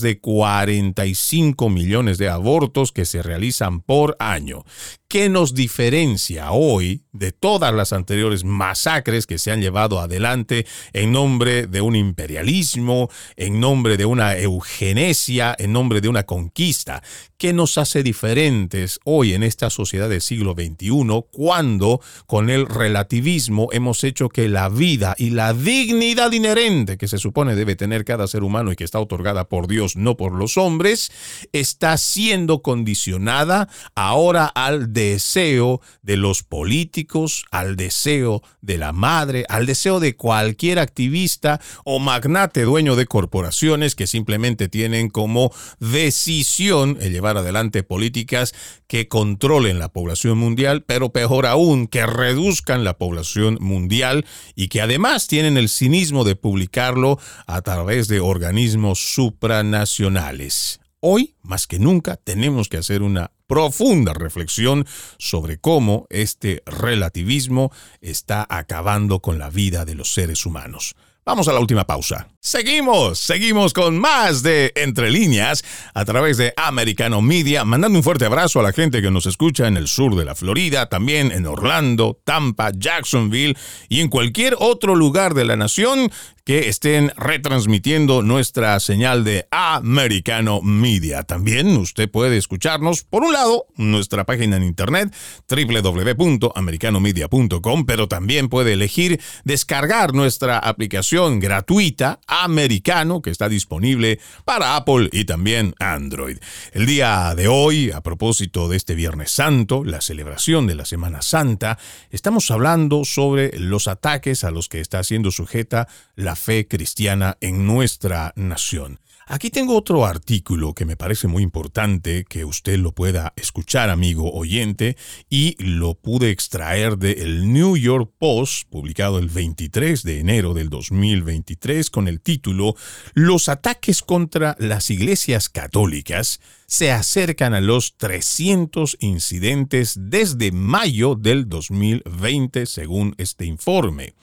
de 0.00 0.18
45 0.20 1.68
millones 1.68 2.18
de 2.18 2.28
abortos 2.28 2.92
que 2.92 3.04
se 3.04 3.22
realizan 3.22 3.80
por 3.80 4.16
año. 4.18 4.64
¿Qué 5.08 5.28
nos 5.28 5.54
diferencia 5.54 6.50
hoy 6.50 7.04
de 7.12 7.30
todas 7.30 7.72
las 7.72 7.92
anteriores 7.92 8.42
masacres 8.42 9.24
que 9.26 9.38
se 9.38 9.52
han 9.52 9.60
llevado 9.60 10.00
adelante 10.00 10.66
en 10.92 11.12
nombre 11.12 11.68
de 11.68 11.80
un 11.80 11.94
imperialismo, 11.94 13.08
en 13.36 13.60
nombre 13.60 13.96
de 13.96 14.04
una 14.04 14.36
eugenesia, 14.36 15.54
en 15.60 15.72
nombre 15.72 16.00
de 16.00 16.08
una 16.08 16.24
conquista? 16.24 17.04
¿Qué 17.38 17.52
nos 17.52 17.78
hace 17.78 18.02
diferentes 18.02 18.98
hoy 19.04 19.34
en 19.34 19.44
esta 19.44 19.70
sociedad 19.70 20.08
del 20.08 20.22
siglo 20.22 20.54
XXI 20.54 21.26
cuando 21.30 22.00
con 22.26 22.50
el 22.50 22.66
relativismo 22.66 23.68
hemos 23.70 24.02
hecho 24.02 24.28
que 24.28 24.48
la 24.48 24.68
vida 24.68 25.14
y 25.18 25.30
la 25.30 25.52
dignidad 25.52 26.32
inherente 26.32 26.96
que 26.96 27.06
se 27.06 27.18
supone 27.18 27.54
debe 27.54 27.76
tener 27.76 28.04
cada 28.04 28.26
ser 28.26 28.42
humano 28.42 28.72
y 28.72 28.76
que 28.76 28.84
está 28.84 28.98
otorgada 28.98 29.48
por 29.48 29.68
Dios, 29.68 29.94
no 29.94 30.16
por 30.16 30.32
los 30.32 30.56
hombres, 30.56 31.12
está 31.52 31.96
siendo 31.96 32.62
condicionada 32.62 33.68
ahora 33.94 34.46
al 34.46 34.94
deseo 35.10 35.80
de 36.02 36.16
los 36.16 36.42
políticos, 36.42 37.44
al 37.50 37.76
deseo 37.76 38.42
de 38.60 38.78
la 38.78 38.92
madre, 38.92 39.44
al 39.48 39.66
deseo 39.66 40.00
de 40.00 40.16
cualquier 40.16 40.78
activista 40.78 41.60
o 41.84 41.98
magnate 41.98 42.62
dueño 42.62 42.96
de 42.96 43.06
corporaciones 43.06 43.94
que 43.94 44.06
simplemente 44.06 44.68
tienen 44.68 45.08
como 45.08 45.52
decisión 45.78 46.98
el 47.00 47.12
llevar 47.12 47.36
adelante 47.36 47.82
políticas 47.82 48.54
que 48.86 49.08
controlen 49.08 49.78
la 49.78 49.88
población 49.88 50.38
mundial, 50.38 50.84
pero 50.84 51.10
peor 51.10 51.46
aún, 51.46 51.86
que 51.86 52.06
reduzcan 52.06 52.84
la 52.84 52.98
población 52.98 53.58
mundial 53.60 54.26
y 54.54 54.68
que 54.68 54.80
además 54.80 55.26
tienen 55.26 55.56
el 55.56 55.68
cinismo 55.68 56.24
de 56.24 56.36
publicarlo 56.36 57.18
a 57.46 57.62
través 57.62 58.08
de 58.08 58.20
organismos 58.20 58.98
supranacionales. 59.14 60.80
Hoy, 61.00 61.34
más 61.42 61.66
que 61.66 61.78
nunca, 61.78 62.16
tenemos 62.16 62.68
que 62.68 62.78
hacer 62.78 63.02
una 63.02 63.30
profunda 63.46 64.12
reflexión 64.12 64.86
sobre 65.18 65.58
cómo 65.58 66.06
este 66.10 66.62
relativismo 66.66 67.72
está 68.00 68.46
acabando 68.48 69.20
con 69.20 69.38
la 69.38 69.50
vida 69.50 69.84
de 69.84 69.94
los 69.94 70.12
seres 70.12 70.46
humanos. 70.46 70.94
Vamos 71.26 71.48
a 71.48 71.52
la 71.52 71.58
última 71.58 71.84
pausa. 71.84 72.28
Seguimos, 72.38 73.18
seguimos 73.18 73.72
con 73.72 73.98
más 73.98 74.44
de 74.44 74.72
Entre 74.76 75.10
líneas 75.10 75.64
a 75.92 76.04
través 76.04 76.36
de 76.36 76.54
Americano 76.56 77.20
Media, 77.20 77.64
mandando 77.64 77.98
un 77.98 78.04
fuerte 78.04 78.26
abrazo 78.26 78.60
a 78.60 78.62
la 78.62 78.72
gente 78.72 79.02
que 79.02 79.10
nos 79.10 79.26
escucha 79.26 79.66
en 79.66 79.76
el 79.76 79.88
sur 79.88 80.14
de 80.14 80.24
la 80.24 80.36
Florida, 80.36 80.88
también 80.88 81.32
en 81.32 81.46
Orlando, 81.46 82.20
Tampa, 82.22 82.70
Jacksonville 82.72 83.56
y 83.88 84.02
en 84.02 84.08
cualquier 84.08 84.54
otro 84.60 84.94
lugar 84.94 85.34
de 85.34 85.46
la 85.46 85.56
nación 85.56 86.12
que 86.46 86.68
estén 86.68 87.12
retransmitiendo 87.16 88.22
nuestra 88.22 88.78
señal 88.78 89.24
de 89.24 89.48
Americano 89.50 90.62
Media. 90.62 91.24
También 91.24 91.76
usted 91.76 92.08
puede 92.08 92.36
escucharnos, 92.36 93.02
por 93.02 93.24
un 93.24 93.32
lado, 93.32 93.66
nuestra 93.74 94.24
página 94.24 94.56
en 94.56 94.62
internet 94.62 95.12
www.americanomedia.com, 95.48 97.84
pero 97.84 98.06
también 98.06 98.48
puede 98.48 98.74
elegir 98.74 99.20
descargar 99.42 100.14
nuestra 100.14 100.60
aplicación 100.60 101.40
gratuita 101.40 102.20
Americano 102.28 103.22
que 103.22 103.30
está 103.30 103.48
disponible 103.48 104.20
para 104.44 104.76
Apple 104.76 105.08
y 105.10 105.24
también 105.24 105.74
Android. 105.80 106.38
El 106.70 106.86
día 106.86 107.34
de 107.34 107.48
hoy, 107.48 107.90
a 107.90 108.02
propósito 108.02 108.68
de 108.68 108.76
este 108.76 108.94
Viernes 108.94 109.32
Santo, 109.32 109.82
la 109.82 110.00
celebración 110.00 110.68
de 110.68 110.76
la 110.76 110.84
Semana 110.84 111.22
Santa, 111.22 111.76
estamos 112.10 112.52
hablando 112.52 113.04
sobre 113.04 113.58
los 113.58 113.88
ataques 113.88 114.44
a 114.44 114.52
los 114.52 114.68
que 114.68 114.78
está 114.78 115.02
siendo 115.02 115.32
sujeta 115.32 115.88
la 116.14 116.35
fe 116.36 116.68
cristiana 116.68 117.36
en 117.40 117.66
nuestra 117.66 118.32
nación. 118.36 119.00
Aquí 119.28 119.50
tengo 119.50 119.76
otro 119.76 120.06
artículo 120.06 120.72
que 120.72 120.84
me 120.84 120.96
parece 120.96 121.26
muy 121.26 121.42
importante 121.42 122.24
que 122.28 122.44
usted 122.44 122.78
lo 122.78 122.92
pueda 122.92 123.32
escuchar, 123.34 123.90
amigo 123.90 124.32
oyente, 124.32 124.96
y 125.28 125.56
lo 125.58 125.94
pude 125.94 126.30
extraer 126.30 126.96
del 126.96 127.52
New 127.52 127.76
York 127.76 128.12
Post, 128.18 128.68
publicado 128.70 129.18
el 129.18 129.28
23 129.28 130.04
de 130.04 130.20
enero 130.20 130.54
del 130.54 130.70
2023, 130.70 131.90
con 131.90 132.06
el 132.06 132.20
título 132.20 132.76
Los 133.14 133.48
ataques 133.48 134.00
contra 134.02 134.54
las 134.60 134.90
iglesias 134.90 135.48
católicas 135.48 136.40
se 136.68 136.92
acercan 136.92 137.52
a 137.52 137.60
los 137.60 137.96
300 137.96 138.96
incidentes 139.00 139.94
desde 139.98 140.52
mayo 140.52 141.16
del 141.16 141.48
2020, 141.48 142.64
según 142.66 143.16
este 143.18 143.44
informe. 143.44 144.14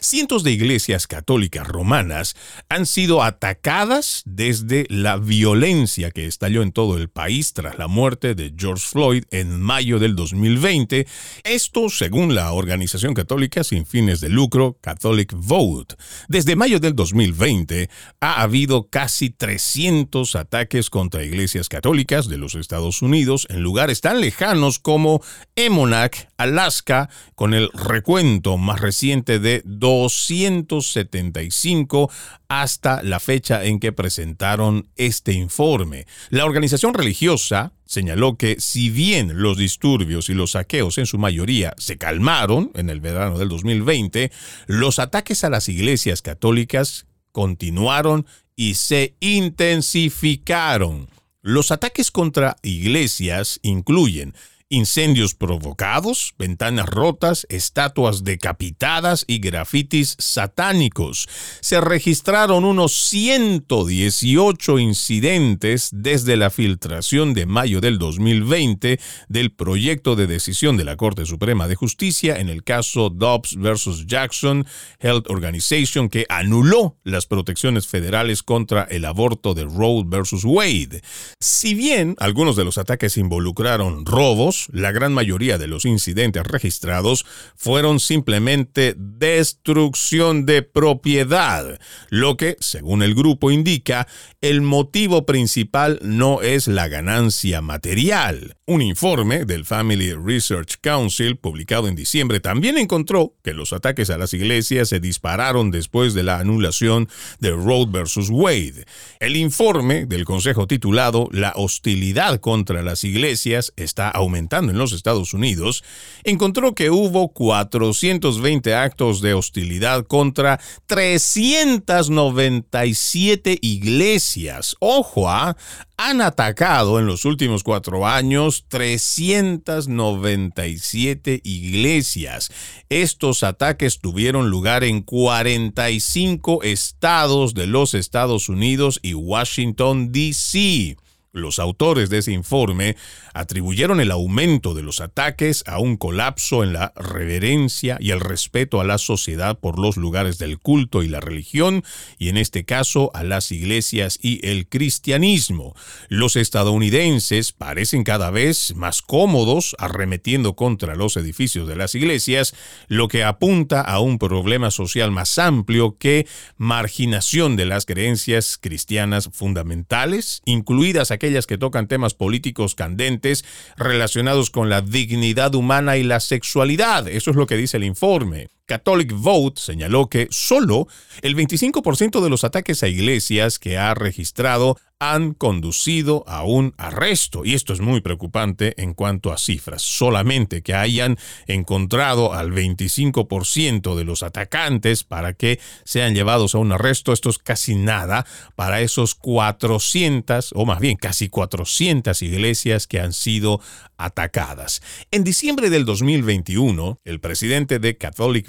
Cientos 0.00 0.42
de 0.42 0.52
iglesias 0.52 1.06
católicas 1.06 1.66
romanas 1.66 2.36
han 2.68 2.86
sido 2.86 3.22
atacadas 3.22 4.22
desde 4.24 4.86
la 4.88 5.16
violencia 5.16 6.10
que 6.10 6.26
estalló 6.26 6.62
en 6.62 6.72
todo 6.72 6.96
el 6.96 7.08
país 7.08 7.52
tras 7.52 7.78
la 7.78 7.88
muerte 7.88 8.34
de 8.34 8.52
George 8.56 8.84
Floyd 8.86 9.24
en 9.30 9.60
mayo 9.60 9.98
del 9.98 10.16
2020, 10.16 11.06
esto 11.44 11.88
según 11.88 12.34
la 12.34 12.52
organización 12.52 13.14
católica 13.14 13.64
sin 13.64 13.86
fines 13.86 14.20
de 14.20 14.28
lucro 14.28 14.78
Catholic 14.80 15.32
Vote. 15.36 15.96
Desde 16.28 16.56
mayo 16.56 16.80
del 16.80 16.94
2020 16.94 17.90
ha 18.20 18.42
habido 18.42 18.88
casi 18.88 19.30
300 19.30 20.36
ataques 20.36 20.90
contra 20.90 21.24
iglesias 21.24 21.68
católicas 21.68 22.28
de 22.28 22.38
los 22.38 22.54
Estados 22.54 23.02
Unidos 23.02 23.46
en 23.50 23.62
lugares 23.62 24.00
tan 24.00 24.20
lejanos 24.20 24.78
como 24.78 25.22
Emonac, 25.56 26.28
Alaska, 26.36 27.10
con 27.34 27.54
el 27.54 27.70
recuento 27.72 28.56
más 28.56 28.80
reciente 28.80 29.38
de 29.38 29.59
275 29.64 32.10
hasta 32.48 33.02
la 33.02 33.20
fecha 33.20 33.64
en 33.64 33.80
que 33.80 33.92
presentaron 33.92 34.88
este 34.96 35.32
informe. 35.32 36.06
La 36.30 36.44
organización 36.44 36.94
religiosa 36.94 37.72
señaló 37.84 38.36
que 38.36 38.56
si 38.60 38.90
bien 38.90 39.42
los 39.42 39.58
disturbios 39.58 40.28
y 40.28 40.34
los 40.34 40.52
saqueos 40.52 40.98
en 40.98 41.06
su 41.06 41.18
mayoría 41.18 41.74
se 41.78 41.98
calmaron 41.98 42.70
en 42.74 42.90
el 42.90 43.00
verano 43.00 43.38
del 43.38 43.48
2020, 43.48 44.30
los 44.66 44.98
ataques 44.98 45.44
a 45.44 45.50
las 45.50 45.68
iglesias 45.68 46.22
católicas 46.22 47.06
continuaron 47.32 48.26
y 48.56 48.74
se 48.74 49.14
intensificaron. 49.20 51.08
Los 51.42 51.70
ataques 51.70 52.10
contra 52.10 52.56
iglesias 52.62 53.60
incluyen 53.62 54.34
incendios 54.70 55.34
provocados, 55.34 56.34
ventanas 56.38 56.86
rotas, 56.86 57.44
estatuas 57.50 58.22
decapitadas 58.22 59.24
y 59.26 59.40
grafitis 59.40 60.14
satánicos. 60.20 61.28
Se 61.60 61.80
registraron 61.80 62.64
unos 62.64 62.92
118 62.92 64.78
incidentes 64.78 65.90
desde 65.92 66.36
la 66.36 66.50
filtración 66.50 67.34
de 67.34 67.46
mayo 67.46 67.80
del 67.80 67.98
2020 67.98 69.00
del 69.28 69.50
proyecto 69.50 70.14
de 70.14 70.28
decisión 70.28 70.76
de 70.76 70.84
la 70.84 70.96
Corte 70.96 71.26
Suprema 71.26 71.66
de 71.66 71.74
Justicia 71.74 72.38
en 72.38 72.48
el 72.48 72.62
caso 72.62 73.10
Dobbs 73.10 73.56
versus 73.56 74.06
Jackson 74.06 74.64
Health 75.00 75.28
Organization 75.30 76.08
que 76.08 76.26
anuló 76.28 76.96
las 77.02 77.26
protecciones 77.26 77.88
federales 77.88 78.44
contra 78.44 78.84
el 78.84 79.04
aborto 79.04 79.52
de 79.54 79.64
Roe 79.64 80.04
versus 80.06 80.44
Wade. 80.44 81.02
Si 81.40 81.74
bien 81.74 82.14
algunos 82.20 82.54
de 82.54 82.64
los 82.64 82.78
ataques 82.78 83.16
involucraron 83.16 84.06
robos, 84.06 84.59
la 84.72 84.92
gran 84.92 85.12
mayoría 85.12 85.58
de 85.58 85.66
los 85.66 85.84
incidentes 85.84 86.42
registrados 86.44 87.24
fueron 87.56 88.00
simplemente 88.00 88.94
destrucción 88.96 90.46
de 90.46 90.62
propiedad, 90.62 91.78
lo 92.08 92.36
que, 92.36 92.56
según 92.60 93.02
el 93.02 93.14
grupo 93.14 93.50
indica, 93.50 94.06
el 94.40 94.62
motivo 94.62 95.26
principal 95.26 95.98
no 96.02 96.42
es 96.42 96.68
la 96.68 96.88
ganancia 96.88 97.60
material. 97.60 98.56
Un 98.66 98.82
informe 98.82 99.44
del 99.44 99.64
Family 99.64 100.14
Research 100.14 100.76
Council, 100.80 101.36
publicado 101.36 101.88
en 101.88 101.96
diciembre, 101.96 102.40
también 102.40 102.78
encontró 102.78 103.34
que 103.42 103.52
los 103.52 103.72
ataques 103.72 104.10
a 104.10 104.18
las 104.18 104.32
iglesias 104.32 104.88
se 104.88 105.00
dispararon 105.00 105.70
después 105.70 106.14
de 106.14 106.22
la 106.22 106.38
anulación 106.38 107.08
de 107.40 107.50
Roe 107.50 107.86
versus 107.88 108.28
Wade. 108.30 108.84
El 109.18 109.36
informe 109.36 110.06
del 110.06 110.24
Consejo 110.24 110.66
titulado 110.66 111.28
La 111.32 111.52
hostilidad 111.56 112.40
contra 112.40 112.82
las 112.82 113.04
iglesias 113.04 113.72
está 113.76 114.08
aumentando 114.08 114.49
en 114.58 114.78
los 114.78 114.92
Estados 114.92 115.32
Unidos, 115.32 115.84
encontró 116.24 116.74
que 116.74 116.90
hubo 116.90 117.32
420 117.32 118.74
actos 118.74 119.20
de 119.20 119.34
hostilidad 119.34 120.04
contra 120.06 120.58
397 120.86 123.58
iglesias. 123.62 124.74
Ojo, 124.80 125.30
¿ah? 125.30 125.56
han 125.96 126.20
atacado 126.22 126.98
en 126.98 127.06
los 127.06 127.24
últimos 127.26 127.62
cuatro 127.62 128.06
años 128.06 128.64
397 128.68 131.42
iglesias. 131.44 132.50
Estos 132.88 133.42
ataques 133.42 133.98
tuvieron 134.00 134.48
lugar 134.48 134.82
en 134.82 135.02
45 135.02 136.62
estados 136.62 137.52
de 137.52 137.66
los 137.66 137.92
Estados 137.92 138.48
Unidos 138.48 138.98
y 139.02 139.12
Washington, 139.12 140.10
D.C. 140.10 140.96
Los 141.32 141.60
autores 141.60 142.10
de 142.10 142.18
ese 142.18 142.32
informe 142.32 142.96
atribuyeron 143.34 144.00
el 144.00 144.10
aumento 144.10 144.74
de 144.74 144.82
los 144.82 145.00
ataques 145.00 145.62
a 145.66 145.78
un 145.78 145.96
colapso 145.96 146.64
en 146.64 146.72
la 146.72 146.92
reverencia 146.96 147.98
y 148.00 148.10
el 148.10 148.18
respeto 148.18 148.80
a 148.80 148.84
la 148.84 148.98
sociedad 148.98 149.56
por 149.56 149.78
los 149.78 149.96
lugares 149.96 150.38
del 150.38 150.58
culto 150.58 151.04
y 151.04 151.08
la 151.08 151.20
religión, 151.20 151.84
y 152.18 152.30
en 152.30 152.36
este 152.36 152.64
caso 152.64 153.12
a 153.14 153.22
las 153.22 153.52
iglesias 153.52 154.18
y 154.20 154.44
el 154.44 154.68
cristianismo. 154.68 155.76
Los 156.08 156.34
estadounidenses 156.34 157.52
parecen 157.52 158.02
cada 158.02 158.30
vez 158.30 158.74
más 158.74 159.00
cómodos 159.00 159.76
arremetiendo 159.78 160.56
contra 160.56 160.96
los 160.96 161.16
edificios 161.16 161.68
de 161.68 161.76
las 161.76 161.94
iglesias, 161.94 162.54
lo 162.88 163.06
que 163.06 163.22
apunta 163.22 163.82
a 163.82 164.00
un 164.00 164.18
problema 164.18 164.72
social 164.72 165.12
más 165.12 165.38
amplio 165.38 165.96
que 165.96 166.26
marginación 166.56 167.54
de 167.54 167.66
las 167.66 167.86
creencias 167.86 168.58
cristianas 168.60 169.30
fundamentales, 169.32 170.42
incluidas 170.44 171.12
aquellas 171.20 171.46
que 171.46 171.58
tocan 171.58 171.86
temas 171.86 172.14
políticos 172.14 172.74
candentes 172.74 173.44
relacionados 173.76 174.48
con 174.48 174.70
la 174.70 174.80
dignidad 174.80 175.54
humana 175.54 175.98
y 175.98 176.02
la 176.02 176.18
sexualidad. 176.18 177.06
Eso 177.08 177.30
es 177.30 177.36
lo 177.36 177.46
que 177.46 177.58
dice 177.58 177.76
el 177.76 177.84
informe. 177.84 178.48
Catholic 178.70 179.12
Vote 179.12 179.60
señaló 179.60 180.08
que 180.08 180.28
solo 180.30 180.86
el 181.22 181.34
25% 181.34 182.20
de 182.20 182.30
los 182.30 182.44
ataques 182.44 182.84
a 182.84 182.88
iglesias 182.88 183.58
que 183.58 183.76
ha 183.76 183.94
registrado 183.94 184.78
han 185.00 185.32
conducido 185.32 186.24
a 186.28 186.44
un 186.44 186.74
arresto. 186.76 187.44
Y 187.44 187.54
esto 187.54 187.72
es 187.72 187.80
muy 187.80 188.02
preocupante 188.02 188.74
en 188.80 188.92
cuanto 188.92 189.32
a 189.32 189.38
cifras. 189.38 189.80
Solamente 189.80 190.62
que 190.62 190.74
hayan 190.74 191.16
encontrado 191.46 192.34
al 192.34 192.52
25% 192.52 193.96
de 193.96 194.04
los 194.04 194.22
atacantes 194.22 195.02
para 195.02 195.32
que 195.32 195.58
sean 195.84 196.14
llevados 196.14 196.54
a 196.54 196.58
un 196.58 196.70
arresto, 196.70 197.14
esto 197.14 197.30
es 197.30 197.38
casi 197.38 197.76
nada 197.76 198.26
para 198.56 198.82
esos 198.82 199.14
400, 199.14 200.52
o 200.54 200.66
más 200.66 200.80
bien 200.80 200.98
casi 200.98 201.30
400 201.30 202.20
iglesias 202.20 202.86
que 202.86 203.00
han 203.00 203.14
sido 203.14 203.60
atacadas. 203.96 204.82
En 205.10 205.24
diciembre 205.24 205.70
del 205.70 205.86
2021, 205.86 207.00
el 207.04 207.20
presidente 207.20 207.78
de 207.78 207.96
Catholic 207.96 208.46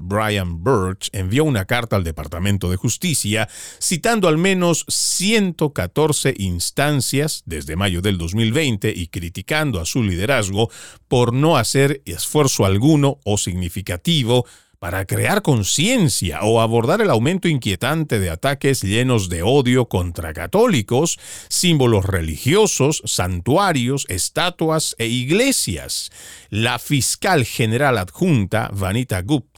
Brian 0.00 0.62
Birch, 0.64 1.08
envió 1.12 1.44
una 1.44 1.64
carta 1.64 1.96
al 1.96 2.04
Departamento 2.04 2.70
de 2.70 2.76
Justicia 2.76 3.48
citando 3.80 4.28
al 4.28 4.38
menos 4.38 4.84
114 4.88 6.34
instancias 6.38 7.42
desde 7.46 7.76
mayo 7.76 8.02
del 8.02 8.18
2020 8.18 8.92
y 8.94 9.08
criticando 9.08 9.80
a 9.80 9.86
su 9.86 10.02
liderazgo 10.02 10.70
por 11.08 11.32
no 11.32 11.56
hacer 11.56 12.02
esfuerzo 12.04 12.64
alguno 12.64 13.20
o 13.24 13.38
significativo 13.38 14.44
para 14.82 15.04
crear 15.04 15.42
conciencia 15.42 16.40
o 16.42 16.60
abordar 16.60 17.00
el 17.00 17.10
aumento 17.10 17.46
inquietante 17.46 18.18
de 18.18 18.30
ataques 18.30 18.82
llenos 18.82 19.28
de 19.28 19.44
odio 19.44 19.86
contra 19.86 20.32
católicos, 20.32 21.20
símbolos 21.48 22.04
religiosos, 22.04 23.00
santuarios, 23.04 24.06
estatuas 24.08 24.96
e 24.98 25.06
iglesias. 25.06 26.10
La 26.50 26.80
fiscal 26.80 27.44
general 27.44 27.96
adjunta, 27.96 28.70
Vanita 28.72 29.22
Gupta, 29.22 29.51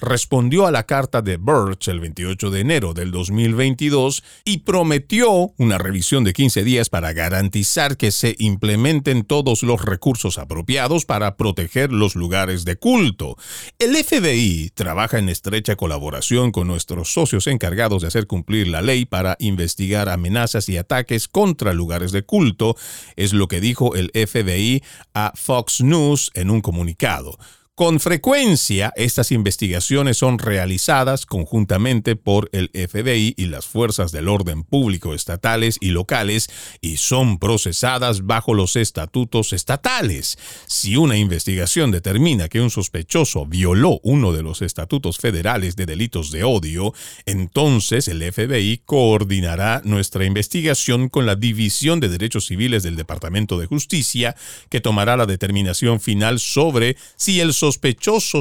respondió 0.00 0.66
a 0.66 0.70
la 0.70 0.84
carta 0.84 1.22
de 1.22 1.36
Birch 1.36 1.88
el 1.88 2.00
28 2.00 2.50
de 2.50 2.60
enero 2.60 2.94
del 2.94 3.10
2022 3.10 4.22
y 4.44 4.58
prometió 4.58 5.52
una 5.56 5.78
revisión 5.78 6.24
de 6.24 6.32
15 6.32 6.64
días 6.64 6.88
para 6.88 7.12
garantizar 7.12 7.96
que 7.96 8.10
se 8.10 8.36
implementen 8.38 9.24
todos 9.24 9.62
los 9.62 9.84
recursos 9.84 10.38
apropiados 10.38 11.04
para 11.04 11.36
proteger 11.36 11.92
los 11.92 12.16
lugares 12.16 12.64
de 12.64 12.76
culto. 12.76 13.36
El 13.78 13.96
FBI 13.96 14.70
trabaja 14.74 15.18
en 15.18 15.28
estrecha 15.28 15.76
colaboración 15.76 16.52
con 16.52 16.66
nuestros 16.66 17.12
socios 17.12 17.46
encargados 17.46 18.02
de 18.02 18.08
hacer 18.08 18.26
cumplir 18.26 18.68
la 18.68 18.82
ley 18.82 19.04
para 19.04 19.36
investigar 19.38 20.08
amenazas 20.08 20.68
y 20.68 20.76
ataques 20.76 21.28
contra 21.28 21.72
lugares 21.72 22.12
de 22.12 22.22
culto, 22.22 22.76
es 23.16 23.32
lo 23.32 23.48
que 23.48 23.60
dijo 23.60 23.94
el 23.94 24.10
FBI 24.14 24.82
a 25.14 25.32
Fox 25.34 25.80
News 25.80 26.30
en 26.34 26.50
un 26.50 26.60
comunicado. 26.60 27.38
Con 27.78 28.00
frecuencia, 28.00 28.90
estas 28.96 29.30
investigaciones 29.32 30.16
son 30.16 30.38
realizadas 30.38 31.26
conjuntamente 31.26 32.16
por 32.16 32.48
el 32.52 32.70
FBI 32.70 33.34
y 33.36 33.48
las 33.48 33.66
fuerzas 33.66 34.12
del 34.12 34.28
orden 34.28 34.62
público 34.62 35.12
estatales 35.12 35.76
y 35.82 35.90
locales 35.90 36.48
y 36.80 36.96
son 36.96 37.38
procesadas 37.38 38.24
bajo 38.24 38.54
los 38.54 38.76
estatutos 38.76 39.52
estatales. 39.52 40.38
Si 40.66 40.96
una 40.96 41.18
investigación 41.18 41.90
determina 41.90 42.48
que 42.48 42.62
un 42.62 42.70
sospechoso 42.70 43.44
violó 43.44 44.00
uno 44.02 44.32
de 44.32 44.42
los 44.42 44.62
estatutos 44.62 45.18
federales 45.18 45.76
de 45.76 45.84
delitos 45.84 46.30
de 46.30 46.44
odio, 46.44 46.94
entonces 47.26 48.08
el 48.08 48.22
FBI 48.22 48.84
coordinará 48.86 49.82
nuestra 49.84 50.24
investigación 50.24 51.10
con 51.10 51.26
la 51.26 51.36
División 51.36 52.00
de 52.00 52.08
Derechos 52.08 52.46
Civiles 52.46 52.82
del 52.84 52.96
Departamento 52.96 53.58
de 53.58 53.66
Justicia, 53.66 54.34
que 54.70 54.80
tomará 54.80 55.18
la 55.18 55.26
determinación 55.26 56.00
final 56.00 56.40
sobre 56.40 56.96
si 57.16 57.40
el 57.40 57.52
sospechoso 57.52 57.65